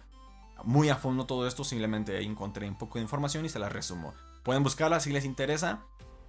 muy 0.62 0.88
a 0.88 0.96
fondo 0.96 1.26
todo 1.26 1.46
esto, 1.46 1.64
simplemente 1.64 2.22
encontré 2.22 2.68
un 2.68 2.78
poco 2.78 2.98
de 2.98 3.02
información 3.02 3.44
y 3.44 3.48
se 3.48 3.58
la 3.58 3.68
resumo. 3.68 4.14
Pueden 4.44 4.62
buscarla 4.62 5.00
si 5.00 5.10
les 5.10 5.24
interesa. 5.24 5.82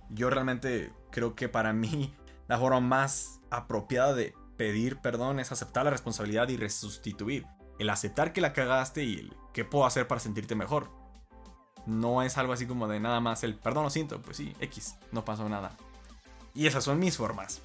Yo 0.09 0.29
realmente 0.29 0.91
creo 1.11 1.35
que 1.35 1.49
para 1.49 1.73
mí 1.73 2.13
la 2.47 2.57
forma 2.57 2.79
más 2.79 3.39
apropiada 3.51 4.13
de 4.13 4.33
pedir 4.57 4.97
perdón 4.97 5.39
es 5.39 5.51
aceptar 5.51 5.85
la 5.85 5.91
responsabilidad 5.91 6.49
y 6.49 6.57
resustituir. 6.57 7.45
El 7.77 7.89
aceptar 7.89 8.33
que 8.33 8.41
la 8.41 8.53
cagaste 8.53 9.03
y 9.03 9.15
el 9.19 9.33
qué 9.53 9.65
puedo 9.65 9.85
hacer 9.85 10.07
para 10.07 10.21
sentirte 10.21 10.55
mejor. 10.55 10.89
No 11.85 12.21
es 12.21 12.37
algo 12.37 12.53
así 12.53 12.65
como 12.65 12.87
de 12.87 12.99
nada 12.99 13.19
más 13.19 13.43
el 13.43 13.55
perdón 13.55 13.83
lo 13.83 13.89
siento, 13.89 14.21
pues 14.21 14.37
sí, 14.37 14.55
X, 14.59 14.95
no 15.11 15.23
pasó 15.25 15.47
nada. 15.47 15.71
Y 16.53 16.67
esas 16.67 16.83
son 16.83 16.99
mis 16.99 17.17
formas. 17.17 17.61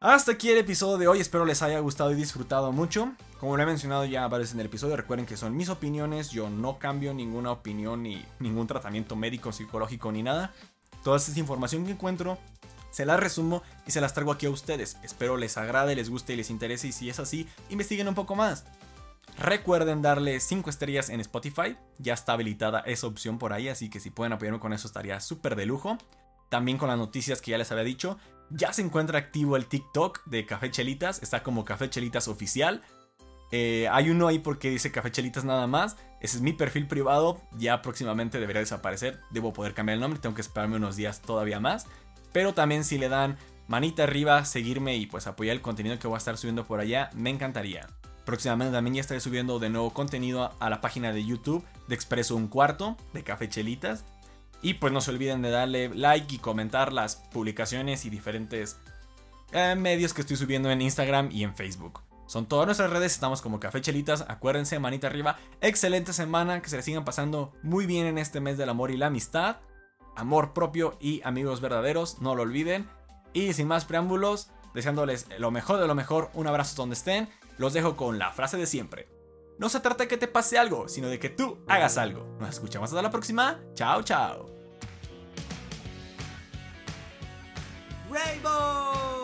Hasta 0.00 0.32
aquí 0.32 0.48
el 0.50 0.58
episodio 0.58 0.96
de 0.96 1.08
hoy, 1.08 1.20
espero 1.20 1.44
les 1.44 1.60
haya 1.60 1.80
gustado 1.80 2.12
y 2.12 2.14
disfrutado 2.14 2.70
mucho. 2.70 3.12
Como 3.40 3.56
lo 3.56 3.62
he 3.62 3.66
mencionado 3.66 4.04
ya 4.04 4.28
varias 4.28 4.52
en 4.52 4.60
el 4.60 4.66
episodio, 4.66 4.96
recuerden 4.96 5.26
que 5.26 5.36
son 5.36 5.56
mis 5.56 5.68
opiniones, 5.68 6.30
yo 6.30 6.48
no 6.50 6.78
cambio 6.78 7.12
ninguna 7.12 7.50
opinión 7.50 8.04
ni 8.04 8.24
ningún 8.38 8.68
tratamiento 8.68 9.16
médico, 9.16 9.52
psicológico 9.52 10.12
ni 10.12 10.22
nada. 10.22 10.52
Toda 11.02 11.16
esta 11.16 11.38
información 11.38 11.84
que 11.84 11.92
encuentro 11.92 12.38
se 12.90 13.06
las 13.06 13.20
resumo 13.20 13.62
y 13.86 13.90
se 13.90 14.00
las 14.00 14.14
traigo 14.14 14.32
aquí 14.32 14.46
a 14.46 14.50
ustedes. 14.50 14.96
Espero 15.02 15.36
les 15.36 15.56
agrade, 15.56 15.96
les 15.96 16.10
guste 16.10 16.32
y 16.32 16.36
les 16.36 16.50
interese 16.50 16.88
y 16.88 16.92
si 16.92 17.10
es 17.10 17.18
así, 17.18 17.48
investiguen 17.68 18.08
un 18.08 18.14
poco 18.14 18.34
más. 18.34 18.64
Recuerden 19.38 20.02
darle 20.02 20.40
5 20.40 20.70
estrellas 20.70 21.10
en 21.10 21.20
Spotify, 21.20 21.76
ya 21.98 22.14
está 22.14 22.32
habilitada 22.32 22.80
esa 22.80 23.06
opción 23.06 23.38
por 23.38 23.52
ahí, 23.52 23.68
así 23.68 23.88
que 23.90 24.00
si 24.00 24.10
pueden 24.10 24.32
apoyarme 24.32 24.60
con 24.60 24.72
eso 24.72 24.88
estaría 24.88 25.20
súper 25.20 25.54
de 25.56 25.66
lujo. 25.66 25.98
También 26.48 26.78
con 26.78 26.88
las 26.88 26.96
noticias 26.96 27.42
que 27.42 27.50
ya 27.50 27.58
les 27.58 27.70
había 27.70 27.84
dicho, 27.84 28.18
ya 28.50 28.72
se 28.72 28.82
encuentra 28.82 29.18
activo 29.18 29.56
el 29.56 29.66
TikTok 29.66 30.24
de 30.24 30.46
Café 30.46 30.70
Chelitas, 30.70 31.22
está 31.22 31.42
como 31.42 31.64
Café 31.64 31.90
Chelitas 31.90 32.26
oficial. 32.26 32.82
Eh, 33.50 33.86
hay 33.90 34.10
uno 34.10 34.28
ahí 34.28 34.38
porque 34.38 34.70
dice 34.70 34.90
Café 34.90 35.10
Chelitas 35.10 35.44
nada 35.44 35.66
más, 35.66 35.96
ese 36.20 36.38
es 36.38 36.42
mi 36.42 36.52
perfil 36.52 36.86
privado, 36.86 37.40
ya 37.52 37.82
próximamente 37.82 38.40
debería 38.40 38.60
desaparecer, 38.60 39.20
debo 39.30 39.52
poder 39.52 39.74
cambiar 39.74 39.94
el 39.94 40.00
nombre, 40.00 40.20
tengo 40.20 40.34
que 40.34 40.42
esperarme 40.42 40.76
unos 40.76 40.96
días 40.96 41.20
todavía 41.20 41.60
más. 41.60 41.86
Pero 42.32 42.54
también 42.54 42.84
si 42.84 42.98
le 42.98 43.08
dan 43.08 43.36
manita 43.68 44.04
arriba, 44.04 44.44
seguirme 44.44 44.96
y 44.96 45.06
pues 45.06 45.26
apoyar 45.26 45.54
el 45.54 45.62
contenido 45.62 45.98
que 45.98 46.08
voy 46.08 46.16
a 46.16 46.18
estar 46.18 46.36
subiendo 46.36 46.66
por 46.66 46.80
allá, 46.80 47.10
me 47.14 47.30
encantaría. 47.30 47.86
Próximamente 48.28 48.74
también 48.74 48.96
ya 48.96 49.00
estaré 49.00 49.20
subiendo 49.20 49.58
de 49.58 49.70
nuevo 49.70 49.94
contenido 49.94 50.52
a 50.60 50.68
la 50.68 50.82
página 50.82 51.14
de 51.14 51.24
YouTube 51.24 51.64
de 51.86 51.94
Expreso 51.94 52.36
Un 52.36 52.48
Cuarto 52.48 52.94
de 53.14 53.24
Café 53.24 53.48
Chelitas. 53.48 54.04
Y 54.60 54.74
pues 54.74 54.92
no 54.92 55.00
se 55.00 55.12
olviden 55.12 55.40
de 55.40 55.48
darle 55.48 55.88
like 55.94 56.34
y 56.34 56.36
comentar 56.36 56.92
las 56.92 57.16
publicaciones 57.16 58.04
y 58.04 58.10
diferentes 58.10 58.76
eh, 59.52 59.74
medios 59.76 60.12
que 60.12 60.20
estoy 60.20 60.36
subiendo 60.36 60.70
en 60.70 60.82
Instagram 60.82 61.30
y 61.32 61.42
en 61.42 61.56
Facebook. 61.56 62.00
Son 62.26 62.44
todas 62.44 62.66
nuestras 62.66 62.90
redes, 62.90 63.14
estamos 63.14 63.40
como 63.40 63.60
Café 63.60 63.80
Chelitas. 63.80 64.26
Acuérdense, 64.28 64.78
manita 64.78 65.06
arriba. 65.06 65.38
Excelente 65.62 66.12
semana, 66.12 66.60
que 66.60 66.68
se 66.68 66.76
les 66.76 66.84
sigan 66.84 67.06
pasando 67.06 67.54
muy 67.62 67.86
bien 67.86 68.04
en 68.04 68.18
este 68.18 68.40
mes 68.40 68.58
del 68.58 68.68
amor 68.68 68.90
y 68.90 68.98
la 68.98 69.06
amistad. 69.06 69.56
Amor 70.16 70.52
propio 70.52 70.98
y 71.00 71.22
amigos 71.24 71.62
verdaderos, 71.62 72.20
no 72.20 72.34
lo 72.34 72.42
olviden. 72.42 72.90
Y 73.32 73.54
sin 73.54 73.68
más 73.68 73.86
preámbulos, 73.86 74.50
deseándoles 74.74 75.28
lo 75.38 75.50
mejor 75.50 75.80
de 75.80 75.86
lo 75.86 75.94
mejor, 75.94 76.30
un 76.34 76.46
abrazo 76.46 76.76
donde 76.76 76.92
estén 76.92 77.30
los 77.58 77.72
dejo 77.72 77.96
con 77.96 78.18
la 78.18 78.32
frase 78.32 78.56
de 78.56 78.66
siempre. 78.66 79.08
No 79.58 79.68
se 79.68 79.80
trata 79.80 80.04
de 80.04 80.08
que 80.08 80.16
te 80.16 80.28
pase 80.28 80.56
algo, 80.56 80.88
sino 80.88 81.08
de 81.08 81.18
que 81.18 81.28
tú 81.28 81.58
hagas 81.66 81.98
algo. 81.98 82.36
Nos 82.38 82.50
escuchamos 82.50 82.90
hasta 82.90 83.02
la 83.02 83.10
próxima. 83.10 83.60
Chao, 83.74 84.02
chao. 84.02 84.46
Rainbow! 88.10 89.17